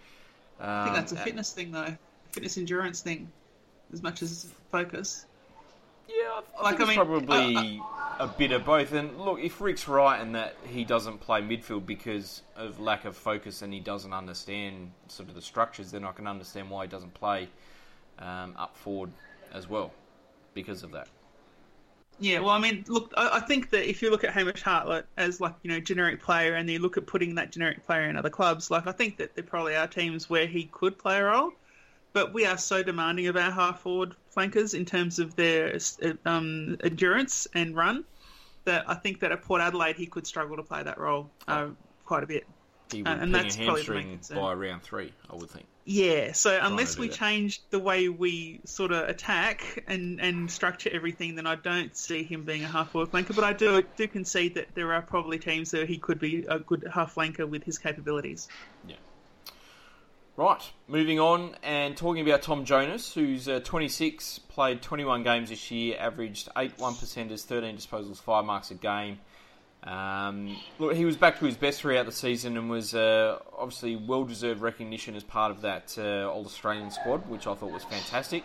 [0.60, 1.96] Um, I think that's a fitness thing, though.
[2.32, 3.32] Fitness endurance thing,
[3.92, 5.26] as much as focus.
[6.08, 7.82] Yeah, I, Like, I mean, probably
[8.20, 8.94] a bit of both.
[8.94, 13.16] And look, if Rick's right in that he doesn't play midfield because of lack of
[13.16, 16.90] focus and he doesn't understand sort of the structures, then I can understand why he
[16.90, 17.50] doesn't play
[18.20, 19.12] um, up forward
[19.54, 19.94] as well
[20.54, 21.08] because of that.
[22.20, 25.06] Yeah, well, I mean, look, I, I think that if you look at Hamish Hartlett
[25.18, 28.16] as like you know generic player, and you look at putting that generic player in
[28.18, 31.24] other clubs, like I think that there probably are teams where he could play a
[31.26, 31.52] role,
[32.14, 35.78] but we are so demanding of our half forward flankers in terms of their
[36.26, 38.06] um, endurance and run
[38.66, 41.68] that I think that at Port Adelaide he could struggle to play that role uh,
[42.06, 42.48] quite a bit.
[42.92, 45.50] He would Uh, and that's a probably the main hamstring by round three, I would
[45.50, 45.66] think.
[45.86, 47.18] Yeah, so unless we that.
[47.18, 52.24] change the way we sort of attack and, and structure everything, then I don't see
[52.24, 53.36] him being a half forward flanker.
[53.36, 56.60] But I do do concede that there are probably teams where he could be a
[56.60, 58.48] good half flanker with his capabilities.
[58.88, 58.96] Yeah.
[60.36, 65.70] Right, moving on and talking about Tom Jonas, who's uh, 26, played 21 games this
[65.70, 69.20] year, averaged 8 1 percenters, 13 disposals, 5 marks a game.
[69.84, 73.96] Um, look, he was back to his best throughout the season and was uh, obviously
[73.98, 77.84] well deserved recognition as part of that uh, All Australian squad, which I thought was
[77.84, 78.44] fantastic.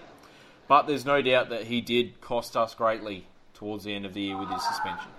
[0.67, 4.21] But there's no doubt that he did cost us greatly towards the end of the
[4.21, 5.11] year with his suspension.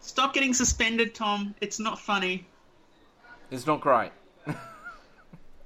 [0.00, 1.54] Stop getting suspended, Tom.
[1.60, 2.46] It's not funny.
[3.50, 4.12] It's not great.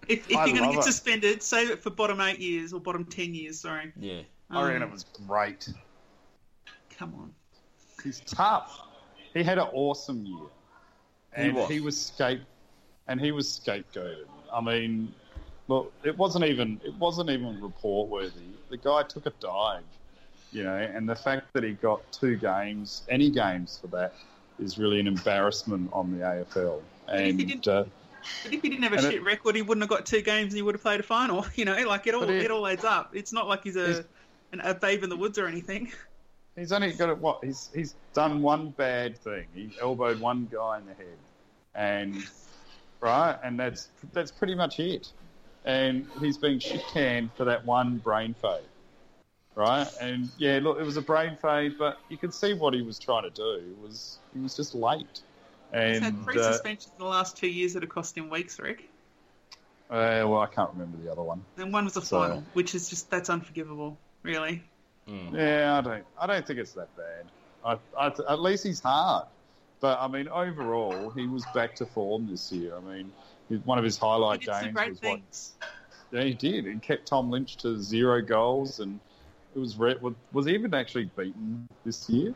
[0.09, 0.82] If, if you're going to get it.
[0.82, 3.61] suspended, save it for bottom eight years or bottom ten years.
[3.61, 3.92] Sorry.
[3.96, 4.22] Yeah.
[4.51, 5.68] I reckon Um, it was great.
[6.98, 7.32] Come on.
[8.03, 8.80] He's tough.
[9.35, 10.37] He had an awesome year,
[11.37, 11.68] He and was.
[11.70, 12.41] he was scape,
[13.09, 14.26] and he was scapegoated.
[14.53, 15.14] I mean,
[15.68, 18.49] look, it wasn't even it wasn't even report worthy.
[18.70, 19.85] The guy took a dive,
[20.53, 24.14] you know, and the fact that he got two games, any games for that,
[24.59, 26.83] is really an embarrassment on the AFL.
[27.09, 27.85] if And didn't- uh,
[28.45, 30.20] But if he didn't have a And it- shit record, he wouldn't have got two
[30.20, 31.47] games and he would have played a final.
[31.57, 33.14] You know, like it all But he- it all adds up.
[33.14, 34.05] It's not like he's a He's-
[34.53, 35.93] an, a babe in the woods or anything.
[36.57, 37.18] He's only got it.
[37.18, 39.46] What he's he's done one bad thing.
[39.55, 41.16] He elbowed one guy in the head,
[41.74, 42.22] and
[43.01, 45.09] right, and that's that's pretty much it.
[45.64, 48.62] And he's been shit canned for that one brain fade,
[49.55, 49.86] right?
[50.01, 52.98] And yeah, look, it was a brain fade, but you could see what he was
[52.98, 53.53] trying to do.
[53.70, 55.20] It was he was just late, He's
[55.72, 58.59] and had three uh, suspensions in the last two years that have cost him weeks,
[58.59, 58.88] Rick.
[59.90, 61.44] uh, well, I can't remember the other one.
[61.59, 64.62] And one was a So- final, which is just that's unforgivable, really.
[65.11, 65.34] Mm.
[65.34, 66.06] Yeah, I don't.
[66.20, 67.26] I don't think it's that bad.
[67.64, 69.26] I, I, at least he's hard.
[69.80, 72.76] But I mean, overall, he was back to form this year.
[72.76, 73.12] I mean,
[73.64, 73.98] one of his
[74.28, 75.20] He highlight did some games great was what?
[76.12, 76.66] Yeah, he did.
[76.66, 79.00] He kept Tom Lynch to zero goals, and
[79.54, 82.34] it was re- was, was even actually beaten this year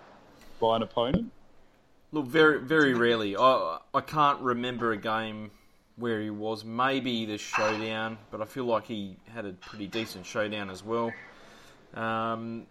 [0.61, 1.31] by an opponent.
[2.13, 3.37] Look, very very rarely.
[3.37, 5.51] I I can't remember a game
[5.97, 6.65] where he was.
[6.65, 11.17] Maybe the showdown, but I feel like he had a pretty decent showdown as well.
[11.95, 12.67] Um,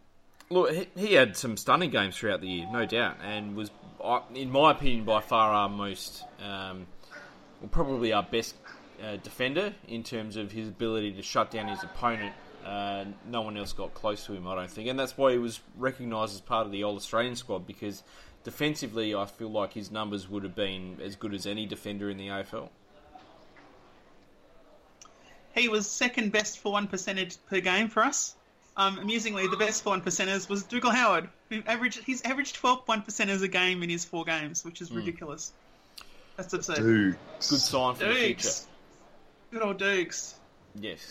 [0.49, 3.71] look, he, he had some stunning games throughout the year, no doubt, and was,
[4.35, 6.85] in my opinion, by far our most, um,
[7.61, 8.55] well, probably our best
[9.01, 12.33] uh, defender in terms of his ability to shut down his opponent.
[12.65, 15.37] Uh, no one else got close to him, I don't think, and that's why he
[15.37, 18.03] was recognised as part of the All Australian squad because
[18.43, 22.17] defensively, I feel like his numbers would have been as good as any defender in
[22.17, 22.69] the AFL.
[25.55, 28.35] He was second best for one percentage per game for us.
[28.75, 32.81] Um, amusingly, the best for one percenters was Dougal Howard, who averaged he's averaged 12
[32.87, 34.97] one percenters a game in his four games, which is Hmm.
[34.97, 35.53] ridiculous.
[36.37, 36.77] That's absurd.
[36.77, 37.15] Dude,
[37.47, 38.49] Good sign for the future.
[39.51, 40.33] Good old Dukes.
[40.73, 41.07] Yes.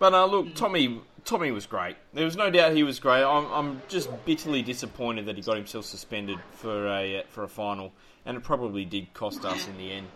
[0.00, 1.96] But uh, look, Tommy Tommy was great.
[2.12, 3.22] There was no doubt he was great.
[3.22, 7.48] I'm, I'm just bitterly disappointed that he got himself suspended for a uh, for a
[7.48, 7.92] final,
[8.26, 10.08] and it probably did cost us in the end.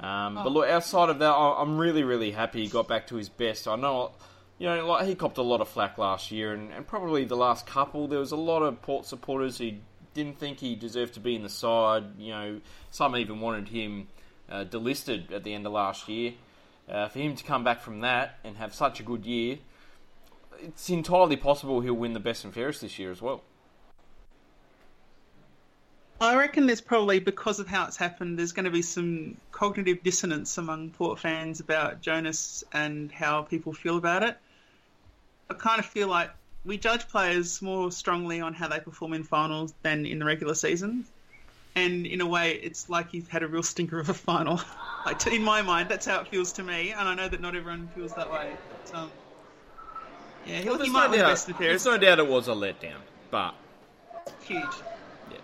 [0.00, 3.16] Um, But look, outside of that, I- I'm really really happy he got back to
[3.16, 3.68] his best.
[3.68, 4.12] I know,
[4.58, 7.36] you know, like he copped a lot of flack last year, and, and probably the
[7.36, 8.08] last couple.
[8.08, 9.72] There was a lot of Port supporters who
[10.14, 12.04] didn't think he deserved to be in the side.
[12.18, 14.08] You know, some even wanted him
[14.50, 16.34] uh, delisted at the end of last year.
[16.88, 19.58] Uh, for him to come back from that and have such a good year,
[20.60, 23.42] it's entirely possible he'll win the best and fairest this year as well.
[26.20, 30.02] I reckon there's probably because of how it's happened, there's going to be some cognitive
[30.02, 34.36] dissonance among Port fans about Jonas and how people feel about it.
[35.50, 36.30] I kind of feel like
[36.64, 40.54] we judge players more strongly on how they perform in finals than in the regular
[40.54, 41.04] season.
[41.76, 44.60] and in a way, it's like he's had a real stinker of a final.
[45.06, 47.56] like in my mind, that's how it feels to me, and I know that not
[47.56, 48.58] everyone feels that way.
[48.68, 49.12] But, um,
[50.44, 52.48] yeah, he, Well, he might no win doubt, best and there's no doubt it was
[52.48, 53.54] a letdown, but
[54.44, 54.82] Huge.
[55.30, 55.38] yeah.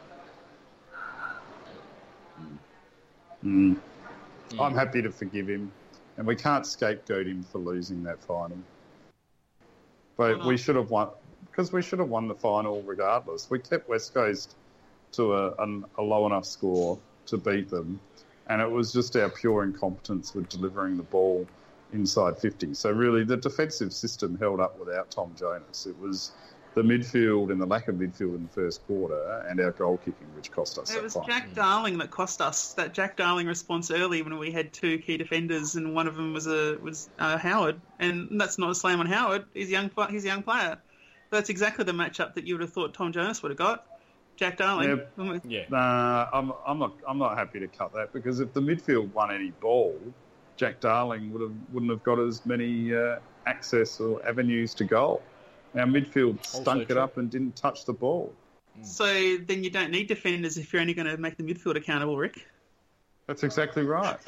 [4.58, 5.72] I'm happy to forgive him,
[6.16, 8.58] and we can't scapegoat him for losing that final.
[10.16, 11.08] But we should have won
[11.50, 13.48] because we should have won the final regardless.
[13.50, 14.56] We kept West Coast
[15.12, 18.00] to a, an, a low enough score to beat them,
[18.48, 21.46] and it was just our pure incompetence with delivering the ball
[21.92, 22.74] inside 50.
[22.74, 25.86] So really, the defensive system held up without Tom Jonas.
[25.86, 26.32] It was
[26.74, 30.26] the midfield and the lack of midfield in the first quarter, and our goal kicking
[30.34, 31.28] which cost us It that was final.
[31.28, 35.16] Jack Darling that cost us that Jack Darling response early when we had two key
[35.16, 39.00] defenders and one of them was a was uh, Howard, and that's not a slam
[39.00, 39.44] on Howard.
[39.54, 40.78] He's a young he's a young player.
[41.30, 43.86] That's exactly the matchup that you would have thought Tom Jonas would have got.
[44.36, 45.00] Jack Darling.
[45.44, 45.64] Yeah.
[45.70, 46.94] Nah, I'm, I'm not.
[47.06, 49.96] I'm not happy to cut that because if the midfield won any ball,
[50.56, 55.22] Jack Darling would have wouldn't have got as many uh, access or avenues to goal.
[55.74, 57.00] Our midfield stunk it true.
[57.00, 58.32] up and didn't touch the ball.
[58.82, 62.16] So then you don't need defenders if you're only going to make the midfield accountable,
[62.16, 62.46] Rick.
[63.26, 64.18] That's exactly right.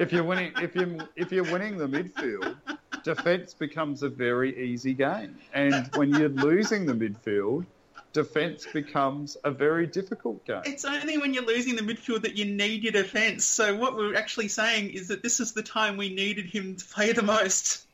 [0.00, 2.56] if you're winning, if you if you're winning the midfield,
[3.02, 7.66] defence becomes a very easy game, and when you're losing the midfield,
[8.12, 10.62] defence becomes a very difficult game.
[10.64, 13.44] It's only when you're losing the midfield that you need your defence.
[13.44, 16.84] So what we're actually saying is that this is the time we needed him to
[16.84, 17.84] play the most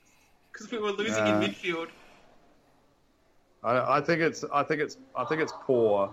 [0.53, 1.89] because we were losing in Uh, midfield.
[3.63, 6.13] I, I think it's I think it's I think it's poor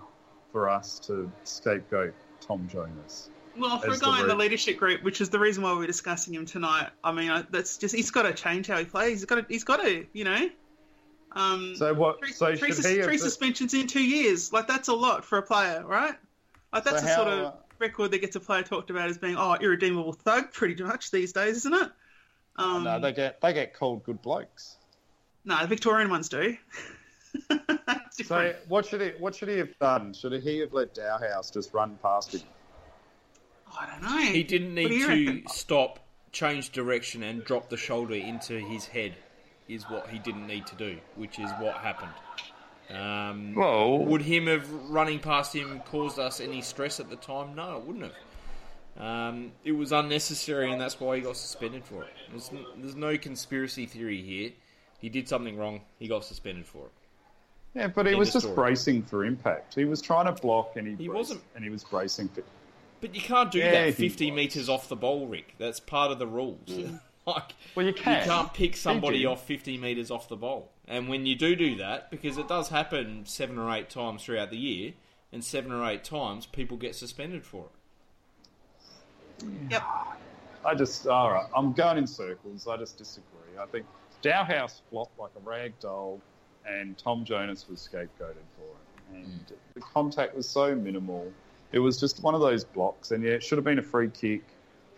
[0.52, 3.30] for us to scapegoat Tom Jonas.
[3.58, 5.72] Well, for a as the guy in the leadership group, which is the reason why
[5.72, 8.84] we're discussing him tonight, I mean, I- that's just he's got to change how he
[8.84, 9.20] plays.
[9.20, 10.50] He's got to, he's got to, you know.
[11.32, 12.18] Um, So what?
[12.18, 13.02] three, So three should sus- he?
[13.02, 16.14] three Have, suspensions in two years, like that's a lot for a player, right?
[16.72, 19.16] Like that's So the sort of uh, record that gets a player talked about as
[19.18, 21.90] being oh irredeemable thug, pretty much these days, isn't it?
[22.56, 24.76] Um, no, they get they get called good blokes.
[25.44, 26.56] no, the Victorian ones do.
[27.48, 30.12] It's So what should he what should he have done?
[30.12, 32.42] Should he have let Dahlhaus just run past him?
[33.78, 34.32] I don't know.
[34.32, 35.48] He didn't need you to reckon?
[35.48, 35.98] stop,
[36.32, 39.14] change direction, and drop the shoulder into his head.
[39.68, 42.12] Is what he didn't need to do, which is what happened.
[42.88, 47.56] Um, Well, would him have running past him caused us any stress at the time?
[47.56, 48.12] No, it wouldn't have.
[49.04, 52.12] Um, it was unnecessary, and that's why he got suspended for it.
[52.30, 54.52] There's, there's no conspiracy theory here.
[55.00, 55.80] He did something wrong.
[55.98, 56.92] He got suspended for it.
[57.76, 58.54] Yeah, but he was just story.
[58.54, 59.74] bracing for impact.
[59.74, 62.42] He was trying to block, and he, He braced- wasn't- and he was bracing for.
[63.02, 65.54] But you can't do Yeah, that 50 metres off the ball, Rick.
[65.58, 66.58] That's part of the rules.
[66.70, 66.96] Hmm.
[67.26, 68.20] like, Well, you can.
[68.20, 70.70] You can't pick somebody off 50 metres off the ball.
[70.88, 74.50] And when you do do that, because it does happen seven or eight times throughout
[74.50, 74.94] the year,
[75.32, 77.66] and seven or eight times people get suspended for
[79.40, 79.46] it.
[79.70, 79.82] Yep.
[80.64, 81.46] I just all right.
[81.54, 82.66] I'm going in circles.
[82.66, 83.58] I just disagree.
[83.60, 83.84] I think
[84.22, 86.20] Dahlhaus flopped like a rag doll,
[86.66, 89.14] and Tom Jonas was scapegoated for it.
[89.14, 91.32] And the contact was so minimal.
[91.72, 94.08] It was just one of those blocks, and yeah, it should have been a free
[94.08, 94.42] kick.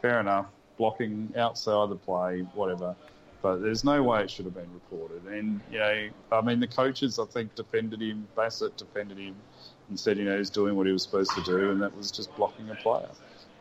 [0.00, 0.46] Fair enough,
[0.76, 2.94] blocking outside the play, whatever.
[3.42, 5.24] But there's no way it should have been recorded.
[5.26, 8.26] And you know, I mean, the coaches I think defended him.
[8.34, 9.36] Bassett defended him
[9.88, 12.10] and said, you know, he's doing what he was supposed to do, and that was
[12.10, 13.08] just blocking a player.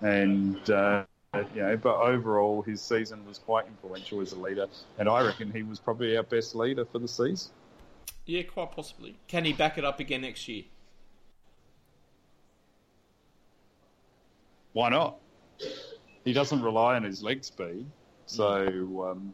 [0.01, 1.03] And uh,
[1.33, 5.51] you know, but overall, his season was quite influential as a leader, and I reckon
[5.51, 7.51] he was probably our best leader for the season.
[8.27, 9.17] Yeah, quite possibly.
[9.27, 10.63] Can he back it up again next year?
[14.73, 15.17] Why not?
[16.25, 17.85] He doesn't rely on his leg speed,
[18.25, 19.33] so um,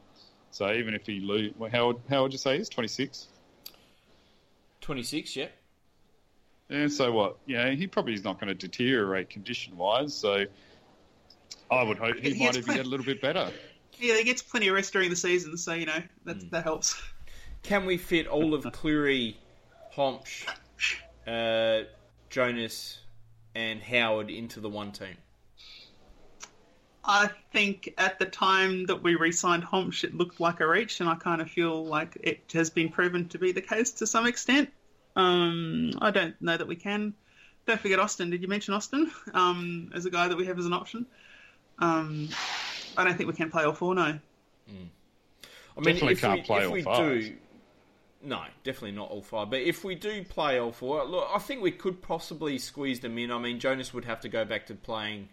[0.52, 3.28] so even if he lose, well, how old- how would you say he's twenty six?
[4.82, 5.48] 26, yeah.
[6.70, 7.38] Yeah, so what?
[7.46, 10.14] Yeah, he probably is not going to deteriorate condition wise.
[10.14, 10.44] So
[11.72, 13.52] I would hope he He might gets even plenty- get a little bit better.
[14.00, 16.50] Yeah, he gets plenty of rest during the season, so you know that Hmm.
[16.50, 17.00] that helps.
[17.64, 19.36] Can we fit all of Clurey,
[19.96, 20.46] Hombsch,
[21.26, 21.88] uh,
[22.30, 23.00] Jonas,
[23.56, 25.16] and Howard into the one team?
[27.06, 31.10] I think at the time that we re-signed Hombsch, it looked like a reach, and
[31.10, 34.26] I kind of feel like it has been proven to be the case to some
[34.26, 34.72] extent.
[35.16, 37.14] Um, I don't know that we can.
[37.66, 38.30] Don't forget Austin.
[38.30, 41.06] Did you mention Austin um, as a guy that we have as an option?
[41.80, 42.30] Um,
[42.98, 43.96] I don't think we can play all four.
[43.96, 44.20] No.
[45.76, 47.22] I mean, Definitely if can't we, play if all we five.
[47.22, 47.36] do,
[48.24, 49.50] no, definitely not all five.
[49.50, 53.18] But if we do play all four, look, I think we could possibly squeeze them
[53.18, 53.32] in.
[53.32, 55.30] I mean, Jonas would have to go back to playing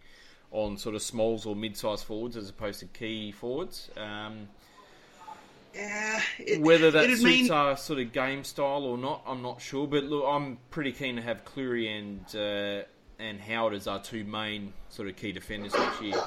[0.51, 3.91] on sort of smalls or mid-sized forwards as opposed to key forwards.
[3.97, 4.49] Um,
[5.75, 6.21] Yeah.
[6.39, 9.87] It, whether that suits mean- our sort of game style or not, I'm not sure.
[9.87, 12.85] But look, I'm pretty keen to have Clurey and uh,
[13.21, 16.21] and Howard as our two main sort of key defenders next year.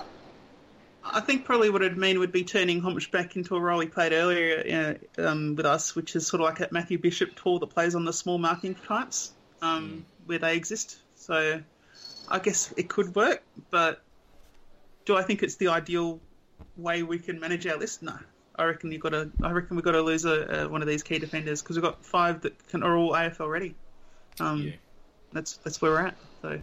[1.05, 3.87] I think probably what it'd mean would be turning Hombsch back into a role he
[3.87, 7.59] played earlier uh, um, with us, which is sort of like a Matthew Bishop tour
[7.59, 10.97] that plays on the small marking types um, where they exist.
[11.15, 11.61] So
[12.29, 14.01] I guess it could work, but
[15.05, 16.19] do I think it's the ideal
[16.77, 18.01] way we can manage our list?
[18.01, 18.17] No.
[18.55, 19.31] I reckon you got to.
[19.41, 21.83] I reckon we've got to lose a, a, one of these key defenders because we've
[21.83, 23.75] got five that can, are all AFL ready.
[24.39, 24.73] Um, Yeah.
[25.31, 26.15] That's that's where we're at.
[26.43, 26.61] So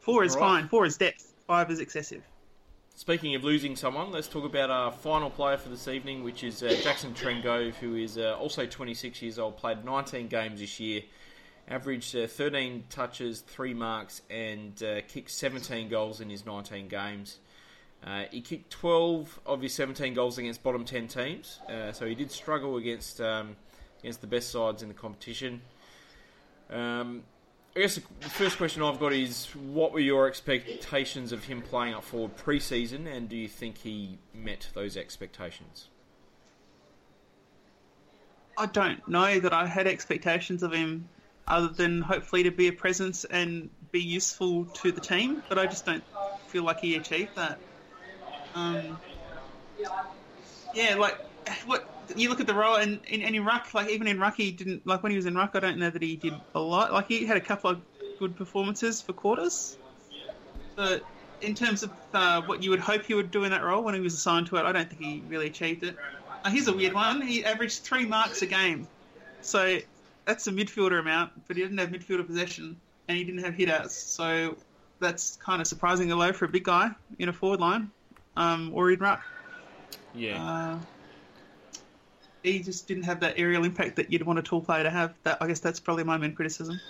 [0.00, 0.40] four is right.
[0.40, 0.68] fine.
[0.68, 1.32] Four is depth.
[1.46, 2.22] Five is excessive.
[2.94, 6.62] Speaking of losing someone, let's talk about our final player for this evening, which is
[6.62, 11.02] uh, Jackson Trengove, who is uh, also 26 years old, played 19 games this year,
[11.66, 17.38] averaged uh, 13 touches, 3 marks, and uh, kicked 17 goals in his 19 games.
[18.06, 22.14] Uh, he kicked 12 of his 17 goals against bottom 10 teams, uh, so he
[22.14, 23.56] did struggle against um,
[24.00, 25.60] against the best sides in the competition.
[26.70, 27.24] Um,
[27.74, 31.94] I guess the first question I've got is what were your expectations of him playing
[31.94, 35.88] up forward pre season, and do you think he met those expectations?
[38.58, 41.08] I don't know that I had expectations of him
[41.48, 45.64] other than hopefully to be a presence and be useful to the team, but I
[45.64, 46.04] just don't
[46.48, 47.58] feel like he achieved that.
[48.54, 48.98] Um,
[50.74, 51.18] yeah, like
[51.64, 54.36] what you look at the role and in, and in ruck, like even in ruck,
[54.36, 55.52] he didn't like when he was in ruck.
[55.54, 56.92] I don't know that he did a lot.
[56.92, 57.80] Like he had a couple of
[58.18, 59.76] good performances for quarters,
[60.76, 61.02] but
[61.40, 63.94] in terms of uh, what you would hope he would do in that role when
[63.94, 65.96] he was assigned to it, I don't think he really achieved it.
[66.44, 67.20] Uh, here's a weird one.
[67.20, 68.86] He averaged three marks a game,
[69.40, 69.78] so
[70.24, 72.76] that's a midfielder amount, but he didn't have midfielder possession
[73.08, 73.90] and he didn't have hitouts.
[73.90, 74.56] So
[75.00, 77.90] that's kind of surprisingly low for a big guy in a forward line
[78.36, 79.22] um, or in ruck.
[80.14, 80.78] Yeah, Uh,
[82.42, 85.14] he just didn't have that aerial impact that you'd want a tall player to have.
[85.24, 86.80] That I guess that's probably my main criticism.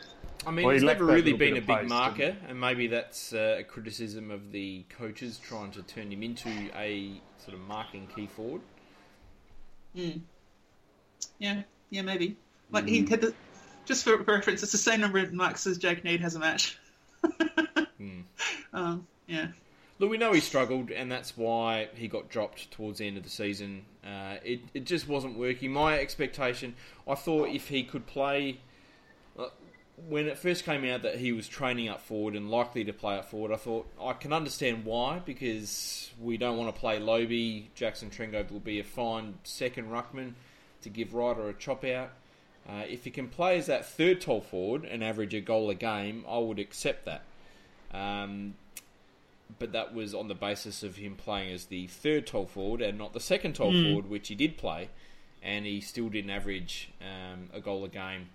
[0.46, 3.56] I mean, well, he's never really been a big of marker, and maybe that's uh,
[3.60, 8.26] a criticism of the coaches trying to turn him into a sort of marking key
[8.26, 8.60] forward.
[11.38, 12.36] Yeah, yeah, maybe.
[12.70, 13.34] Like he had the,
[13.84, 16.78] just for reference, it's the same number of marks as Jake Neade has a match.
[18.72, 19.48] um, yeah.
[20.02, 23.22] Look, we know he struggled, and that's why he got dropped towards the end of
[23.22, 23.84] the season.
[24.04, 25.72] Uh, it, it just wasn't working.
[25.72, 26.74] My expectation,
[27.06, 28.58] I thought if he could play.
[29.38, 29.46] Uh,
[30.08, 33.16] when it first came out that he was training up forward and likely to play
[33.16, 37.68] up forward, I thought I can understand why because we don't want to play Lobbe.
[37.76, 40.32] Jackson Trengove will be a fine second ruckman
[40.82, 42.10] to give Ryder a chop out.
[42.68, 45.76] Uh, if he can play as that third tall forward and average a goal a
[45.76, 47.22] game, I would accept that.
[47.94, 48.54] Um,
[49.58, 52.98] but that was on the basis of him playing as the third tall forward and
[52.98, 54.90] not the second tall forward, which he did play,
[55.42, 58.28] and he still didn't average um, a goal a game.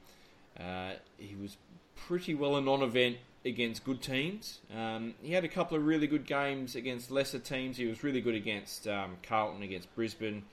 [0.60, 1.58] Uh, he was
[1.96, 4.60] pretty well a non-event against good teams.
[4.76, 7.78] Um, he had a couple of really good games against lesser teams.
[7.78, 10.44] He was really good against um, Carlton, against Brisbane.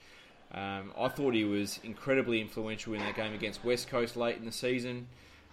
[0.52, 4.44] Um, I thought he was incredibly influential in that game against West Coast late in
[4.44, 5.08] the season.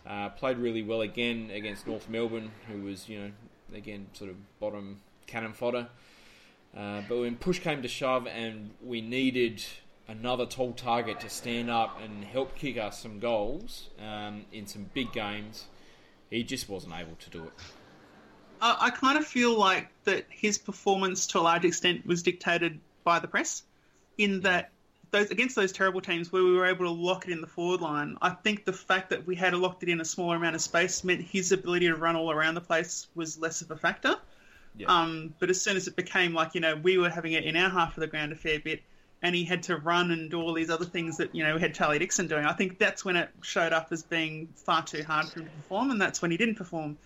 [0.06, 3.32] Uh, played really well again against North Melbourne, who was, you know,
[3.74, 5.88] again, sort of bottom cannon fodder.
[6.76, 9.64] Uh, but when push came to shove and we needed
[10.08, 14.90] another tall target to stand up and help kick us some goals um, in some
[14.94, 15.66] big games,
[16.30, 17.54] he just wasn't able to do it.
[18.62, 22.80] I, I kind of feel like that his performance to a large extent was dictated
[23.04, 23.64] by the press,
[24.18, 24.72] in that
[25.12, 27.82] those against those terrible teams where we were able to lock it in the forward
[27.82, 28.18] line.
[28.22, 31.04] I think the fact that we had locked it in a smaller amount of space
[31.04, 34.16] meant his ability to run all around the place was less of a factor.
[34.76, 34.88] Yeah.
[34.88, 37.58] Um, but as soon as it became like you know we were having it in
[37.58, 38.82] our half of the ground a fair bit,
[39.22, 41.62] and he had to run and do all these other things that you know we
[41.62, 42.46] had Charlie Dixon doing.
[42.46, 45.52] I think that's when it showed up as being far too hard for him to
[45.52, 46.98] perform, and that's when he didn't perform.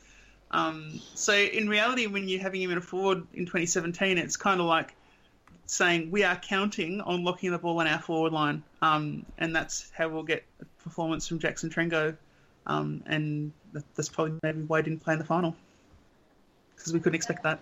[0.52, 4.62] Um, so in reality, when you're having him in a forward in 2017, it's kind
[4.62, 4.96] of like
[5.68, 9.92] saying we are counting on locking the ball in our forward line, um, and that's
[9.96, 12.16] how we'll get a performance from Jackson Trengo.
[12.68, 15.56] Um, and that, that's probably maybe why he didn't play in the final
[16.76, 17.60] because we couldn't expect that.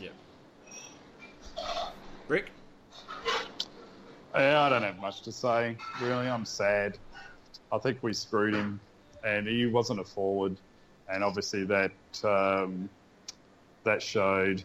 [0.00, 0.08] Yeah.
[2.28, 2.50] Rick?
[4.34, 5.76] Yeah, I don't have much to say.
[6.00, 6.98] Really, I'm sad.
[7.72, 8.80] I think we screwed him,
[9.24, 10.56] and he wasn't a forward,
[11.08, 11.92] and obviously that
[12.24, 12.88] um,
[13.84, 14.62] that showed.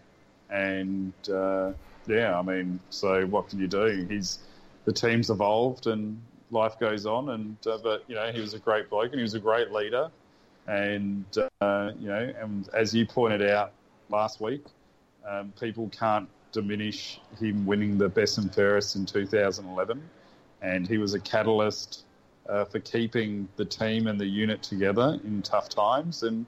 [0.49, 1.71] And uh,
[2.07, 4.05] yeah, I mean, so what can you do?
[4.09, 4.39] He's
[4.85, 7.29] the team's evolved, and life goes on.
[7.29, 9.71] And uh, but you know, he was a great bloke, and he was a great
[9.71, 10.09] leader.
[10.67, 11.25] And
[11.61, 13.73] uh, you know, and as you pointed out
[14.09, 14.63] last week,
[15.27, 20.01] um, people can't diminish him winning the best and fairest in 2011,
[20.61, 22.03] and he was a catalyst
[22.47, 26.23] uh, for keeping the team and the unit together in tough times.
[26.23, 26.45] And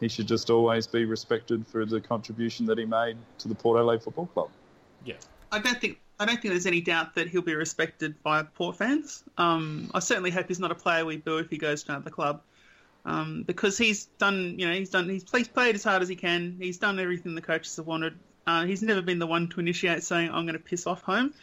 [0.00, 3.78] he should just always be respected for the contribution that he made to the Port
[3.78, 4.50] Adelaide Football Club.
[5.04, 5.16] Yeah.
[5.50, 8.76] I don't think I don't think there's any doubt that he'll be respected by Port
[8.76, 9.22] fans.
[9.36, 12.10] Um, I certainly hope he's not a player we boo if he goes to another
[12.10, 12.42] club,
[13.04, 14.58] um, because he's done.
[14.58, 15.08] You know, he's done.
[15.08, 16.56] He's played, played as hard as he can.
[16.58, 18.18] He's done everything the coaches have wanted.
[18.46, 21.34] Uh, he's never been the one to initiate saying I'm going to piss off home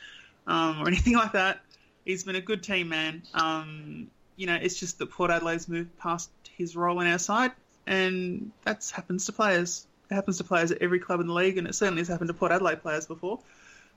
[0.47, 1.62] um, or anything like that.
[2.03, 3.24] He's been a good team man.
[3.34, 7.51] Um, you know, it's just that Port Adelaide's moved past his role in our side,
[7.88, 9.88] and that happens to players.
[10.10, 12.28] It happens to players at every club in the league, and it certainly has happened
[12.28, 13.39] to Port Adelaide players before.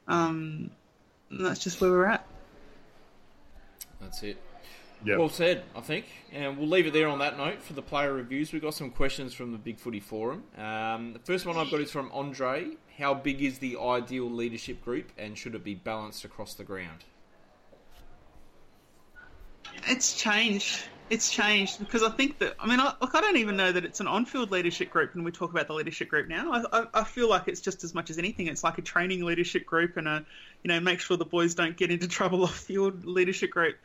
[0.06, 0.70] Um,
[1.30, 2.26] and that's just where we're at.
[4.00, 4.38] That's it.
[5.04, 5.16] Yeah.
[5.16, 6.06] Well said, I think.
[6.32, 8.52] And we'll leave it there on that note for the player reviews.
[8.52, 10.42] We've got some questions from the Big Footy Forum.
[10.56, 12.70] Um, the first one I've got is from Andre.
[12.98, 17.04] How big is the ideal leadership group and should it be balanced across the ground?
[19.86, 20.82] It's changed.
[21.11, 23.84] It's changed because I think that I mean, I, look, I don't even know that
[23.84, 26.52] it's an on-field leadership group when we talk about the leadership group now.
[26.52, 28.46] I, I, I feel like it's just as much as anything.
[28.46, 30.24] It's like a training leadership group and a,
[30.62, 33.76] you know, make sure the boys don't get into trouble off-field leadership group.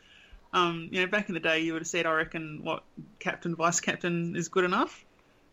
[0.52, 2.84] Um, you know, back in the day, you would have said, I reckon, what
[3.18, 5.04] captain, vice captain is good enough.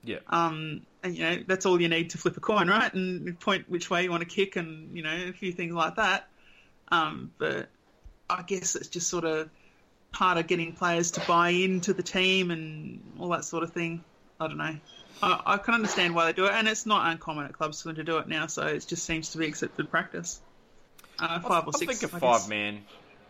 [0.04, 0.20] Yeah.
[0.28, 2.94] Um, and you know, that's all you need to flip a coin, right?
[2.94, 5.96] And point which way you want to kick, and you know, a few things like
[5.96, 6.28] that.
[6.92, 7.70] Um, but
[8.30, 9.50] I guess it's just sort of
[10.12, 14.04] part of getting players to buy into the team and all that sort of thing.
[14.40, 14.76] I don't know.
[15.24, 17.90] I, I can understand why they do it, and it's not uncommon at clubs for
[17.90, 18.48] them to do it now.
[18.48, 20.42] So it just seems to be accepted practice.
[21.20, 21.84] Uh, five or six.
[21.84, 22.42] I think a I guess.
[22.42, 22.82] five man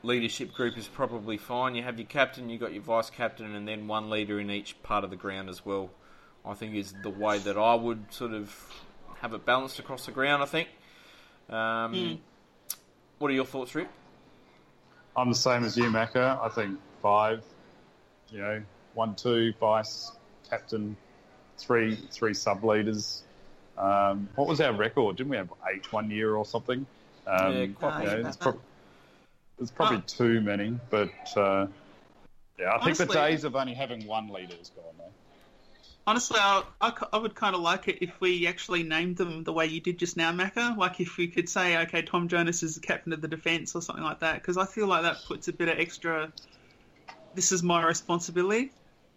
[0.03, 1.75] leadership group is probably fine.
[1.75, 4.81] You have your captain, you got your vice captain, and then one leader in each
[4.81, 5.89] part of the ground as well.
[6.45, 8.55] I think is the way that I would sort of
[9.19, 10.41] have it balanced across the ground.
[10.41, 10.69] I think.
[11.49, 12.13] Um, Hmm.
[13.19, 13.89] What are your thoughts, Rick?
[15.15, 16.39] I'm the same as you, Macca.
[16.41, 17.43] I think five,
[18.29, 18.61] you know,
[18.93, 20.11] one, two, vice,
[20.49, 20.95] captain,
[21.57, 23.23] three, three sub leaders.
[23.77, 25.17] Um, what was our record?
[25.17, 26.85] Didn't we have eight one year or something?
[27.27, 28.61] Um, Yeah, quite you know, it's, prob-
[29.59, 30.03] it's probably Oh.
[30.07, 31.67] too many, but uh,
[32.59, 35.05] yeah, I think the days of only having one leader is gone now.
[36.07, 39.53] Honestly, I, I, I would kind of like it if we actually named them the
[39.53, 40.75] way you did just now, Macca.
[40.75, 43.81] Like if we could say, okay, Tom Jonas is the captain of the defence or
[43.81, 46.33] something like that, because I feel like that puts a bit of extra.
[47.35, 48.71] This is my responsibility,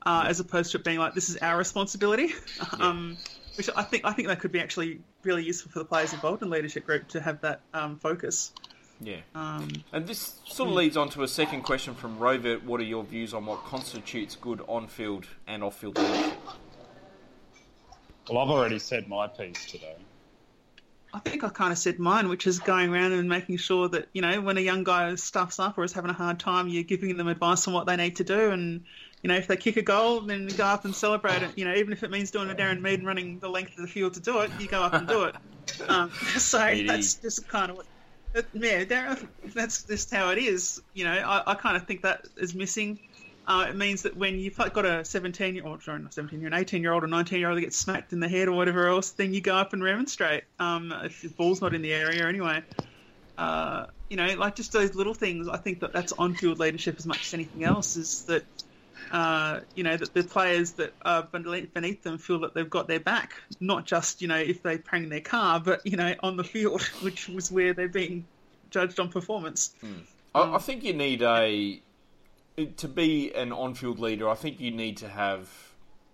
[0.04, 2.34] uh, as opposed to it being like this is our responsibility.
[2.78, 3.16] um,
[3.56, 6.42] which I think I think that could be actually really useful for the players involved
[6.42, 8.52] in leadership group to have that um, focus.
[9.00, 9.18] Yeah.
[9.34, 12.64] Um, And this sort of leads on to a second question from Rovert.
[12.64, 16.38] What are your views on what constitutes good on-field and off-field leadership?
[18.28, 19.96] Well, I've already said my piece today.
[21.14, 24.08] I think I kind of said mine, which is going around and making sure that,
[24.12, 26.82] you know, when a young guy stuffs up or is having a hard time, you're
[26.82, 28.50] giving them advice on what they need to do.
[28.50, 28.84] And,
[29.22, 31.56] you know, if they kick a goal, then go up and celebrate it.
[31.56, 33.82] You know, even if it means doing a Darren Mead and running the length of
[33.82, 35.36] the field to do it, you go up and do it.
[35.88, 37.86] Um, so that's just kind of what.
[38.52, 40.82] Yeah, Darren, that's just how it is.
[40.94, 42.98] You know, I, I kind of think that is missing.
[43.46, 46.48] Uh, it means that when you've got a 17 year old, sorry, not 17 year,
[46.48, 48.52] an 18 year old or 19 year old that gets smacked in the head or
[48.52, 50.44] whatever else, then you go up and remonstrate.
[50.58, 52.62] Um, if the ball's not in the area anyway.
[53.36, 55.48] Uh, you know, like just those little things.
[55.48, 57.96] I think that that's on field leadership as much as anything else.
[57.96, 58.44] Is that
[59.10, 63.00] uh, you know that the players that are beneath them feel that they've got their
[63.00, 66.44] back, not just you know if they prang their car, but you know on the
[66.44, 68.24] field, which was where they're being
[68.70, 69.74] judged on performance.
[70.34, 71.80] I, I think you need a
[72.56, 74.28] to be an on-field leader.
[74.28, 75.50] I think you need to have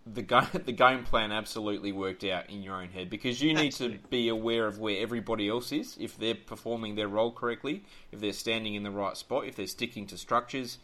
[0.06, 3.72] the game the game plan absolutely worked out in your own head because you need
[3.72, 8.20] to be aware of where everybody else is if they're performing their role correctly, if
[8.20, 10.78] they're standing in the right spot, if they're sticking to structures.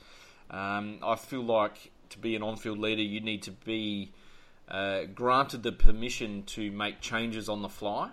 [0.51, 4.13] Um, I feel like to be an on-field leader, you need to be
[4.69, 8.11] uh, granted the permission to make changes on the fly.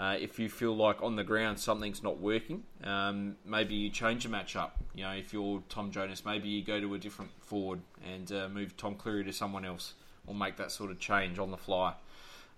[0.00, 4.24] Uh, if you feel like on the ground something's not working, um, maybe you change
[4.24, 4.70] a matchup.
[4.94, 7.80] You know, if you're Tom Jonas, maybe you go to a different forward
[8.10, 9.92] and uh, move Tom Clurey to someone else,
[10.26, 11.92] or make that sort of change on the fly.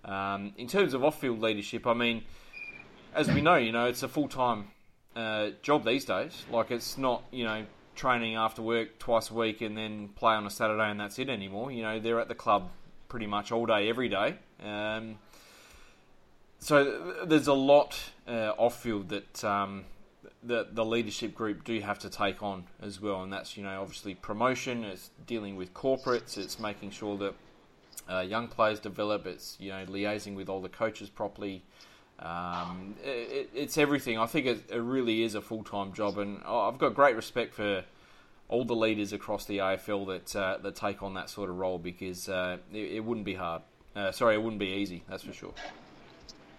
[0.05, 2.23] Um, in terms of off-field leadership, I mean,
[3.13, 4.67] as we know, you know, it's a full-time
[5.13, 6.45] uh, job these days.
[6.49, 10.45] Like it's not, you know, training after work twice a week and then play on
[10.45, 11.73] a Saturday and that's it anymore.
[11.73, 12.69] You know, they're at the club
[13.09, 14.35] pretty much all day, every day.
[14.63, 15.17] Um,
[16.63, 19.83] so there's a lot uh, off field that um,
[20.41, 23.81] the the leadership group do have to take on as well, and that's you know
[23.81, 27.33] obviously promotion, it's dealing with corporates, it's making sure that
[28.09, 31.63] uh, young players develop, it's you know liaising with all the coaches properly.
[32.19, 34.17] Um, it, it's everything.
[34.17, 37.53] I think it, it really is a full time job, and I've got great respect
[37.53, 37.83] for
[38.47, 41.77] all the leaders across the AFL that uh, that take on that sort of role
[41.77, 43.63] because uh, it, it wouldn't be hard.
[43.93, 45.03] Uh, sorry, it wouldn't be easy.
[45.09, 45.53] That's for sure.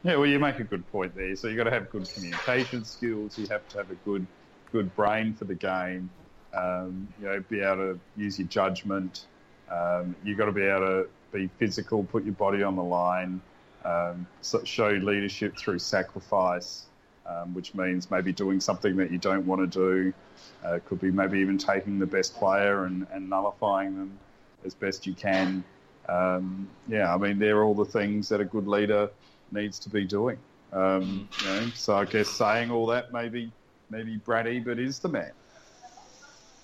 [0.04, 1.34] Yeah, well, you make a good point there.
[1.36, 3.38] So you've got to have good communication skills.
[3.38, 4.28] You have to have a good,
[4.72, 6.10] good brain for the game.
[6.52, 9.26] Um, you know, be able to use your judgment.
[9.68, 13.42] Um, you've got to be able to be physical, put your body on the line,
[13.84, 16.88] um, so show leadership through sacrifice,
[17.26, 20.14] um, which means maybe doing something that you don't want to do.
[20.62, 24.20] Uh, could be maybe even taking the best player and, and nullifying them
[24.64, 25.64] as best you can.
[26.08, 29.10] Um, yeah, I mean, they're all the things that a good leader
[29.54, 30.38] needs to be doing.
[30.72, 33.50] Um, you know, so I guess saying all that, maybe
[33.90, 35.30] maybe Brad Ebert is the man.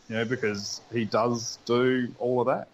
[0.08, 2.68] You know, because he does do all of that.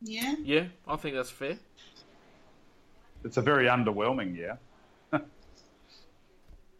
[0.00, 0.36] Yeah.
[0.42, 1.58] Yeah, I think that's fair.
[3.24, 4.58] It's a very underwhelming year.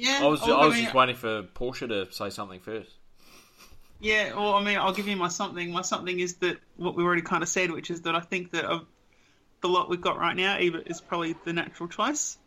[0.00, 0.20] Yeah.
[0.22, 2.92] I was I'll I was give just waiting for Portia to say something first.
[3.98, 5.72] Yeah, well, I mean, I'll give you my something.
[5.72, 8.52] My something is that what we already kind of said, which is that I think
[8.52, 8.86] that of
[9.60, 12.38] the lot we've got right now, Ebert is probably the natural choice.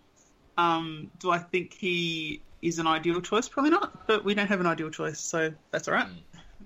[0.58, 3.48] Um, do I think he is an ideal choice?
[3.50, 6.08] Probably not, but we don't have an ideal choice, so that's all right.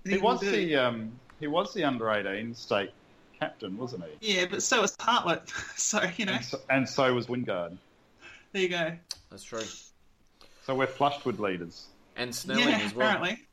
[0.05, 2.91] He was the um, he was the under eighteen state
[3.39, 4.35] captain, wasn't he?
[4.35, 5.51] Yeah, but so was Hartlett.
[5.75, 7.77] So you know, And so, and so was Wingard.
[8.51, 8.91] there you go.
[9.29, 9.61] That's true.
[10.65, 11.85] So we're flushed with leaders.
[12.15, 13.07] And Snelling yeah, as well.
[13.09, 13.43] apparently.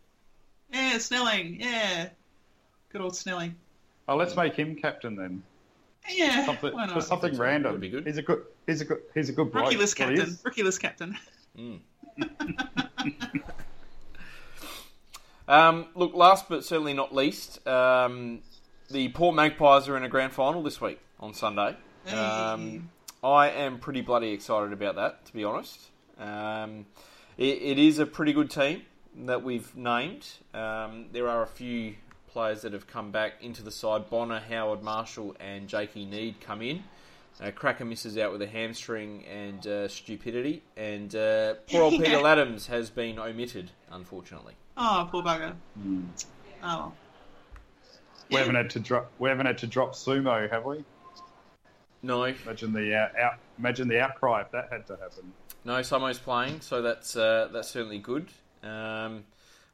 [0.73, 1.61] Yeah, Snelling.
[1.61, 2.09] Yeah,
[2.91, 3.57] good old Snelling.
[4.09, 5.43] Oh, let's make him captain then.
[6.11, 7.05] Yeah, Something, why for not?
[7.05, 7.41] something so.
[7.41, 7.73] random.
[7.73, 8.07] Would be good.
[8.07, 8.43] He's a good.
[8.67, 8.99] He's a good.
[9.15, 9.55] He's a good.
[9.55, 10.39] Rookie list captain.
[10.45, 11.17] Rookie list captain.
[15.49, 18.41] Um, look, last but certainly not least, um,
[18.91, 21.77] the Port Magpies are in a grand final this week on Sunday.
[22.13, 22.91] Um,
[23.23, 25.91] I am pretty bloody excited about that, to be honest.
[26.19, 26.87] Um,
[27.37, 28.83] it, it is a pretty good team
[29.25, 30.27] that we've named.
[30.55, 31.95] Um, there are a few
[32.33, 34.09] players that have come back into the side.
[34.09, 36.83] Bonner, Howard Marshall, and Jakey Neade come in.
[37.41, 42.13] Uh, Cracker misses out with a hamstring and uh, stupidity, and uh, poor old Peter
[42.13, 42.19] Yeah.
[42.21, 44.55] Ladhams has been omitted, unfortunately.
[44.77, 45.55] Oh, poor bugger.
[45.81, 46.03] Hmm.
[46.63, 46.93] Oh.
[48.31, 49.11] We haven't had to drop.
[49.19, 50.85] We haven't had to drop sumo, have we?
[52.03, 53.35] No, Imagine the uh, out.
[53.59, 55.33] Imagine the outcry if that had to happen.
[55.65, 58.29] no, Samo's playing, so that's uh, that's certainly good.
[58.63, 59.25] Um,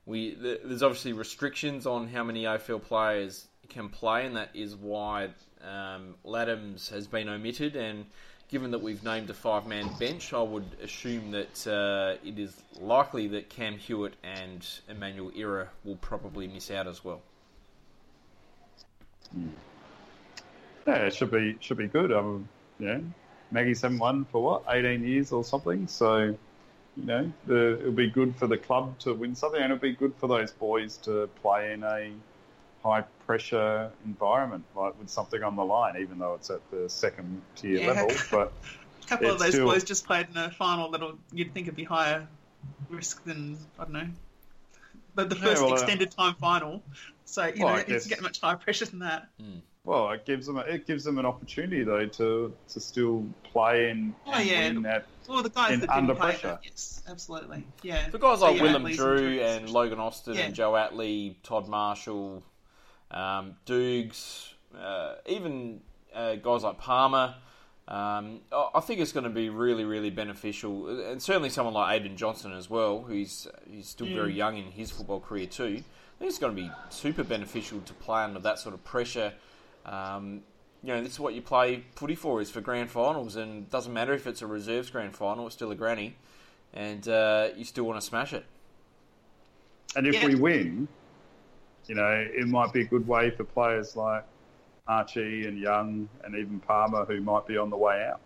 [0.08, 4.74] we th- there's obviously restrictions on how many AFL players can play, and that is
[4.74, 5.28] why
[5.62, 7.76] um, Ladhams has been omitted.
[7.76, 8.06] And
[8.48, 13.28] given that we've named a five-man bench, I would assume that uh, it is likely
[13.28, 17.20] that Cam Hewitt and Emmanuel Irra will probably miss out as well.
[20.86, 22.12] Yeah, it should be should be good.
[22.12, 22.48] Um,
[22.78, 23.04] you know,
[23.50, 25.86] Maggie's haven't for what eighteen years or something.
[25.86, 26.34] So,
[26.98, 29.92] you know, the, it'll be good for the club to win something, and it'll be
[29.94, 32.10] good for those boys to play in a
[32.82, 37.42] high pressure environment, like with something on the line, even though it's at the second
[37.56, 37.86] tier Yeah.
[37.88, 38.10] level.
[38.30, 38.52] But
[39.04, 41.00] A couple of those still- boys just played in a final that
[41.32, 42.26] you'd think would be higher
[42.88, 44.08] risk than I don't know.
[45.14, 46.82] But the Yeah, first well, uh, extended time final,
[47.24, 49.28] so you Well, know I it's guess- get much higher pressure than that.
[49.88, 53.88] Well, it gives them a, it gives them an opportunity though to to still play
[53.88, 54.68] and, Oh, and yeah.
[54.68, 55.06] win that.
[55.26, 56.58] Well, the guys In- that under play, pressure.
[56.62, 58.10] yes, absolutely, yeah.
[58.10, 59.40] The guys So, like yeah, Willem Drew Drews.
[59.40, 60.42] and Logan Austin Yeah.
[60.42, 62.42] and Joe Atley, Todd Marshall,
[63.10, 65.80] um, Dukes, uh, even
[66.14, 67.34] uh, guys like Palmer.
[67.86, 72.02] Um, I I think it's going to be really, really beneficial, and certainly someone like
[72.02, 75.82] Aidyn Johnson as well, who's he's still very young in his football career too.
[75.82, 79.32] I think it's going to be super beneficial to play under that sort of pressure.
[79.84, 80.42] Um,
[80.82, 83.92] you know, this is what you play footy for, is for grand finals, and doesn't
[83.92, 86.16] matter if it's a reserves grand final, it's still a granny,
[86.72, 88.44] and uh, you still want to smash it.
[89.96, 90.26] And if Yeah.
[90.26, 90.88] we win,
[91.86, 94.24] you know, it might be a good way for players like
[94.86, 98.20] Archie and Young and even Palmer who might be on the way out.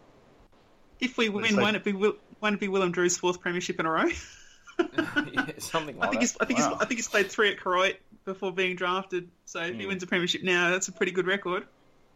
[1.01, 3.87] If we win, won't it be Will, won't it be Willem Drew's fourth premiership in
[3.87, 4.09] a row?
[5.25, 6.21] Yeah, something I like think that.
[6.23, 6.69] he's I think Wow.
[6.71, 9.29] he's I think he's played three at Croydon before being drafted.
[9.45, 9.81] So if Hmm.
[9.81, 11.67] he wins a premiership now, that's a pretty good record.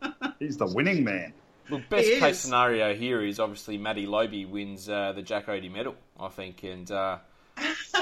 [0.38, 1.32] He's the winning man.
[1.68, 2.40] Look, best He case is.
[2.42, 6.88] scenario here is obviously Matty Lobbe wins uh, the Jack Oatey medal, I think, and
[6.90, 7.18] uh,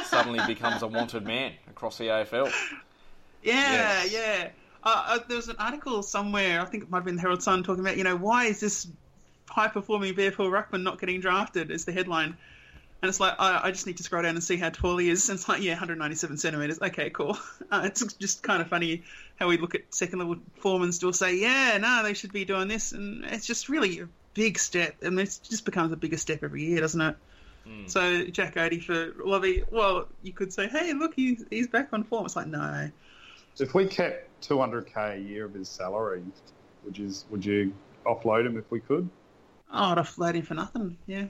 [0.04, 2.52] suddenly becomes a wanted man across the AFL.
[3.42, 4.12] Yeah, Yes.
[4.12, 4.48] yeah.
[4.82, 7.42] Uh, uh, there was an article somewhere, I think it might have been the Herald
[7.42, 8.86] Sun, talking about, you know, why is this
[9.48, 11.70] high performing VFL ruckman not getting drafted?
[11.70, 12.36] Is the headline.
[13.04, 15.10] And it's like, I, I just need to scroll down and see how tall he
[15.10, 15.28] is.
[15.28, 16.78] And it's like, yeah, 197 centimetres.
[16.80, 17.36] Okay, cool.
[17.70, 19.02] Uh, it's just kind of funny
[19.36, 22.66] how we look at second level foremen still say, yeah, no, they should be doing
[22.66, 22.92] this.
[22.92, 24.94] And it's just really a big step.
[25.02, 27.16] And it just becomes a bigger step every year, doesn't it?
[27.88, 32.04] So Jack Oatey for Lovey, well, you could say, hey, look, he's, he's back on
[32.04, 32.24] form.
[32.24, 32.90] It's like, no.
[33.58, 36.22] If we kept 200k a year of his salary,
[36.84, 37.74] Would you would you
[38.06, 39.10] offload him if we could?
[39.70, 40.96] Oh, I'd offload him for nothing.
[41.06, 41.26] Yeah.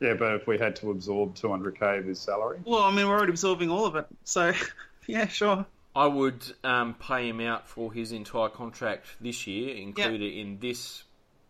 [0.00, 3.16] Yeah, but if we had to absorb 200k of his salary, Well, I mean, we're
[3.16, 4.52] already absorbing all of it, so
[5.06, 5.66] yeah, sure.
[5.96, 10.60] I would um, pay him out for his entire contract this year, include it in
[10.60, 11.02] this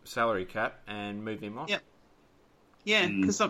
[0.05, 1.67] salary cap, and move him on.
[1.67, 1.81] Yep.
[2.83, 3.49] Yeah, because I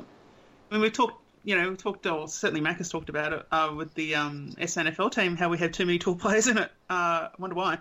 [0.72, 3.74] mean, we talked, you know, we talked, or certainly Mac has talked about it uh,
[3.76, 6.70] with the um, SANFL team, how we have too many tall players in it.
[6.90, 7.78] Uh, I wonder why.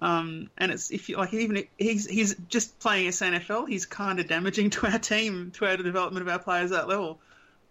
[0.00, 4.20] Um, and it's if you like, even if he's he's just playing SANFL, he's kind
[4.20, 7.18] of damaging to our team, to our development of our players at that level.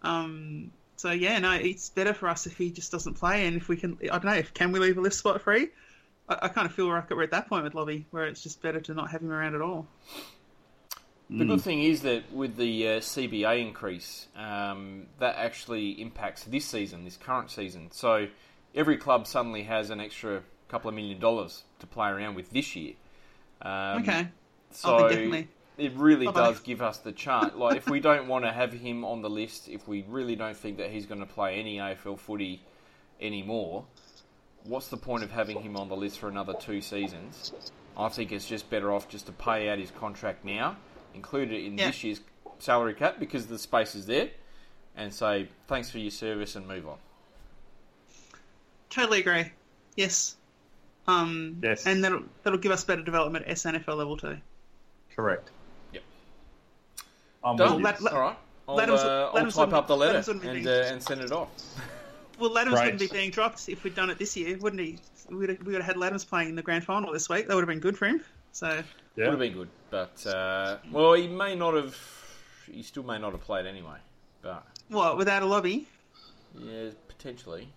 [0.02, 3.68] Um, so yeah, no, it's better for us if he just doesn't play, and if
[3.68, 5.68] we can, I don't know, if can we leave a lift spot free?
[6.28, 8.60] I, I kind of feel like we're at that point with Lobby, where it's just
[8.60, 9.86] better to not have him around at all.
[11.30, 16.64] The good thing is that with the uh, CBA increase, um, that actually impacts this
[16.64, 17.90] season, this current season.
[17.92, 18.28] So
[18.74, 22.74] every club suddenly has an extra couple of million dollars to play around with this
[22.76, 22.94] year.
[23.62, 24.28] Um, Okay.
[24.70, 25.48] So definitely.
[25.78, 27.54] it really does give us the chance.
[27.54, 30.56] Like if we don't want to have him on the list, if we really don't
[30.56, 32.60] think that he's going to play any AFL footy
[33.20, 33.84] anymore,
[34.64, 37.52] what's the point of having him on the list for another two seasons?
[37.96, 40.76] I think it's just better off just to pay out his contract now,
[41.14, 41.86] include it in Yeah.
[41.86, 42.20] this year's
[42.58, 44.30] salary cap because the space is there,
[44.96, 46.98] and say thanks for your service and move on.
[48.90, 49.52] Totally agree.
[49.96, 50.36] Yes.
[51.08, 51.86] Um, Yes.
[51.86, 54.36] And that'll that'll give us better development at SANFL level too.
[55.16, 55.50] correct.
[55.92, 56.02] Yep.
[57.42, 57.82] I'm Done.
[57.82, 58.36] Let- let- All right.
[58.68, 61.32] I'll, Ladhams- uh, I'll type up the letter Ladhams wouldn't and, uh, and send it
[61.32, 61.48] off.
[62.38, 62.84] Well, Ladhams Great.
[62.84, 64.98] wouldn't be being dropped if we'd done it this year, wouldn't he?
[65.30, 67.48] We'd have, we would have had Ladhams playing in the grand final this week.
[67.48, 68.22] That would have been good for him.
[68.52, 68.68] So
[69.16, 69.24] yeah.
[69.24, 71.96] Would have been good, but uh, well, he may not have.
[72.70, 73.96] He still may not have played anyway,
[74.42, 75.86] but what without a lobby?
[76.58, 77.68] yeah, potentially.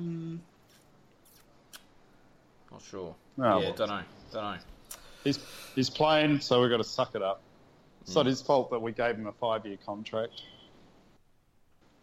[0.00, 0.38] Mm.
[2.70, 3.14] Not sure.
[3.38, 3.72] Oh, yeah, well.
[3.72, 4.02] don't know.
[4.32, 4.56] Don't know.
[5.24, 5.38] He's
[5.74, 7.40] he's playing, so we've got to suck it up.
[8.02, 10.42] It's not his fault that we gave him a five-year contract.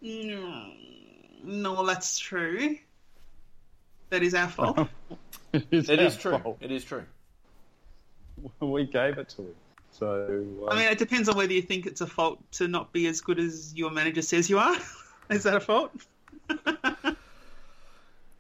[0.02, 0.72] No,
[1.44, 2.78] no, that's true.
[4.12, 4.88] That is our fault.
[5.72, 6.38] It's It our is true.
[6.38, 6.58] fault.
[6.60, 7.04] It is true.
[8.60, 9.56] We gave it to him.
[9.92, 12.92] So uh, I mean, it depends on whether you think it's a fault to not
[12.92, 14.76] be as good as your manager says you are.
[15.30, 15.92] is that a fault?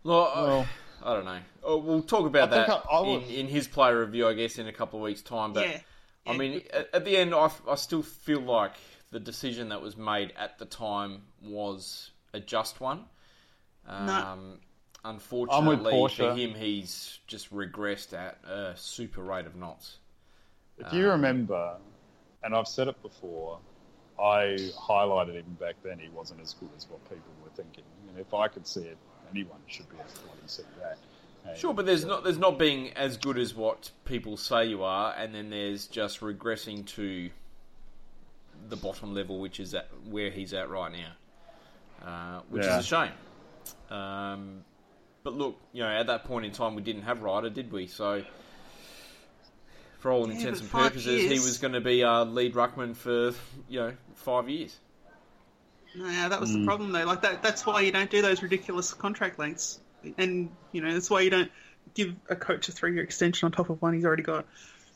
[0.03, 0.67] Well, well,
[1.05, 1.39] I don't know.
[1.63, 4.33] Oh, we'll talk about I that I- I would- in, in his player review, I
[4.33, 5.53] guess, in a couple of weeks' time.
[5.53, 5.79] But yeah.
[6.27, 8.73] I Yeah, mean, at, at the end, I still feel like
[9.11, 13.05] the decision that was made at the time was a just one.
[13.87, 14.59] Um,
[15.03, 19.99] Unfortunately for him, he's just regressed at a super rate of knots.
[20.79, 21.77] if you remember,
[22.43, 23.59] and I've said it before,
[24.19, 25.99] I highlighted him back then.
[25.99, 27.83] He wasn't as good as what people were thinking.
[28.09, 28.97] And if I could see it,
[29.35, 30.97] anyone should be able to bloody see that.
[31.47, 34.83] And, Sure, but there's not there's not being as good as what people say you
[34.83, 37.29] are, and then there's just regressing to
[38.69, 41.11] the bottom level, which is at where he's at right now,
[42.07, 42.79] uh, which Yeah.
[42.79, 43.11] is a shame.
[43.95, 44.63] Um,
[45.23, 47.87] but look, you know, at that point in time, we didn't have Ryder, did we?
[47.87, 48.23] So,
[49.99, 52.95] for all Yeah, intents and five purposes, he was going to be our lead ruckman
[52.95, 53.33] for
[53.69, 54.77] you know five years.
[55.97, 56.61] No, that was Hmm.
[56.61, 57.05] the problem though.
[57.05, 59.79] Like that, that's why you don't do those ridiculous contract lengths,
[60.17, 61.51] and you know that's why you don't
[61.93, 64.45] give a coach a three-year extension on top of one he's already got.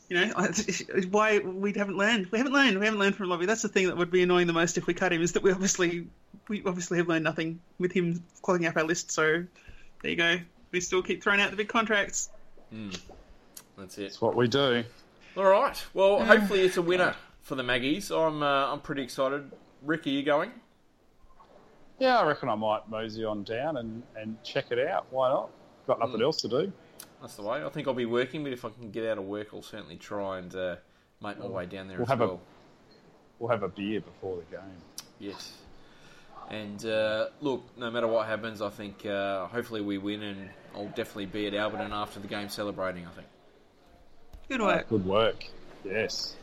[0.08, 0.48] You know, I-
[1.10, 2.26] why we haven't learned.
[2.32, 2.78] We haven't learned.
[2.78, 3.46] We haven't learned from Lobby.
[3.46, 5.42] That's the thing that would be annoying the most if we cut him is that
[5.42, 6.08] we obviously
[6.48, 9.10] we obviously have learned nothing with him clogging up our list.
[9.12, 9.44] So
[10.02, 10.38] there you go.
[10.72, 12.28] We still keep throwing out the big contracts.
[13.76, 14.02] That's it.
[14.02, 14.84] That's what we do.
[15.36, 15.82] All right.
[15.94, 18.10] Well, hopefully it's a winner for the Maggies.
[18.10, 19.50] I'm uh, I'm pretty excited.
[19.82, 20.50] Rick, are you going?
[22.00, 25.06] Yeah, I reckon I might mosey on down and, and check it out.
[25.10, 25.50] Why not?
[25.86, 26.72] Got nothing else to do.
[27.20, 27.62] That's the way.
[27.62, 29.96] I think I'll be working, but if I can get out of work, I'll certainly
[29.96, 30.76] try and uh,
[31.22, 32.40] make my way down there We'll as have a- well.
[33.38, 34.76] We'll have a beer before the game.
[35.18, 35.52] Yes.
[36.50, 40.88] And uh, look, no matter what happens, I think uh, hopefully we win, and I'll
[40.88, 43.06] definitely be at Alberton after the game celebrating.
[43.06, 43.26] I think.
[44.48, 44.88] Good work.
[44.88, 45.44] Good work.
[45.84, 46.34] Yes.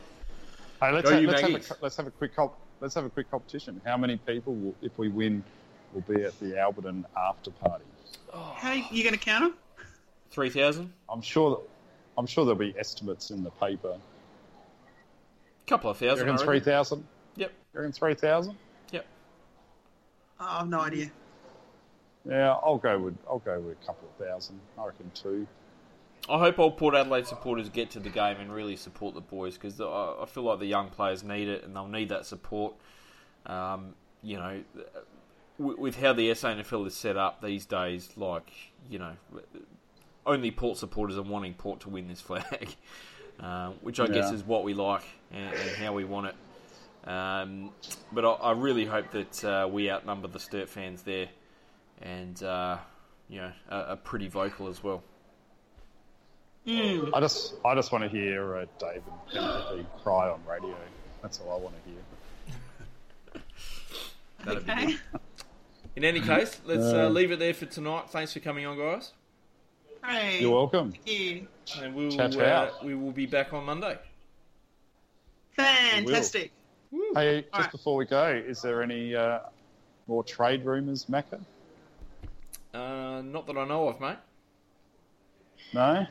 [0.80, 3.04] Hey, let's, Go ha- you, let's, have, a, let's have a quick comp- let's have
[3.04, 3.80] a quick competition.
[3.84, 5.42] How many people, will, if we win,
[5.92, 7.84] will be at the Alberton after party?
[8.32, 9.54] How you going to count them?
[10.30, 10.92] Three thousand.
[11.08, 11.50] I'm sure.
[11.50, 11.60] That,
[12.18, 13.96] I'm sure there'll be estimates in the paper.
[13.96, 16.26] A couple of thousand.
[16.28, 16.46] I reckon reckon.
[16.46, 17.04] three thousand?
[17.36, 17.52] Yep.
[17.72, 18.56] You reckon three thousand?
[18.92, 19.06] Yep.
[20.40, 21.10] Oh, I have no idea.
[22.28, 24.60] Yeah, I'll go with I'll go with a couple of thousand.
[24.78, 25.46] I reckon two.
[26.28, 29.54] I hope all Port Adelaide supporters get to the game and really support the boys
[29.54, 32.74] because I I feel like the young players need it and they'll need that support.
[33.46, 34.62] Um, you know,
[35.58, 38.52] with, how the SANFL is set up these days, like
[38.90, 39.14] you know,
[40.26, 42.76] only Port supporters are wanting Port to win this flag.
[43.40, 47.08] uh, which I guess is what we like and, and how we want it.
[47.08, 47.70] Um,
[48.12, 51.28] but I, I really hope that uh, we outnumber the Sturt fans there,
[52.02, 52.78] and uh,
[53.28, 55.02] you know, are, are pretty vocal as well.
[56.68, 60.76] I just, I just want to hear uh, David Penelope cry on radio.
[61.22, 63.42] That's all I want to hear.
[64.44, 64.86] That'd be Okay.
[64.86, 65.00] good.
[65.96, 68.10] In any case, let's uh, leave it there for tonight.
[68.10, 69.12] Thanks for coming on, guys,
[70.02, 70.40] Great.
[70.40, 70.92] You're welcome.
[70.92, 71.48] Thank you.
[71.82, 73.98] and we'll uh, we will be back on Monday.
[75.56, 76.52] Fantastic.
[77.14, 77.72] Hey, just Alright.
[77.72, 79.40] before we go, is there any uh,
[80.06, 81.40] more trade rumours, Macca?
[82.72, 84.16] Uh, not that I know of, mate.
[85.74, 86.06] No, No.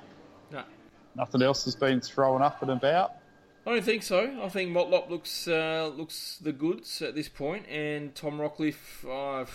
[1.18, 3.15] Nothing else has been thrown up and about.
[3.65, 4.39] I don't think so.
[4.41, 9.03] I think Motlop looks uh, looks the goods at this point, and Tom Rockliff.
[9.03, 9.45] Uh,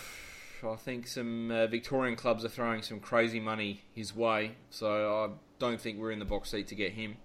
[0.69, 5.29] I think some uh, Victorian clubs are throwing some crazy money his way, so I
[5.57, 7.17] don't think we're in the box seat to get him.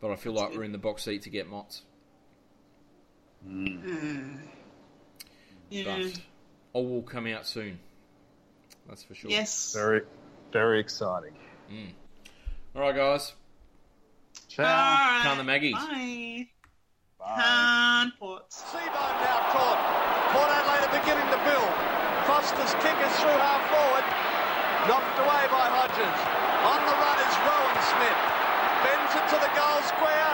[0.00, 1.82] But I feel like we're in the box seat to get Mott's.
[5.70, 5.84] Yeah.
[5.84, 6.20] But
[6.72, 7.78] all will come out soon.
[8.88, 9.30] That's for sure.
[9.30, 9.72] Yes.
[9.74, 10.02] Very,
[10.52, 11.34] very exciting.
[12.74, 13.32] All right, guys.
[14.56, 14.64] Ciao.
[14.64, 15.20] All right.
[15.20, 15.76] Count the Maggies.
[15.76, 16.48] Bye.
[17.20, 18.08] Bye.
[18.08, 18.64] Can't ports.
[18.72, 19.76] Seabone now caught.
[20.32, 21.72] Port Adelaide are beginning to build.
[22.24, 24.06] Foster's kick is through half forward.
[24.88, 26.18] Knocked away by Hodges.
[26.72, 28.20] On the run is Rowan Smith.
[28.80, 30.32] Bends it to the goal square.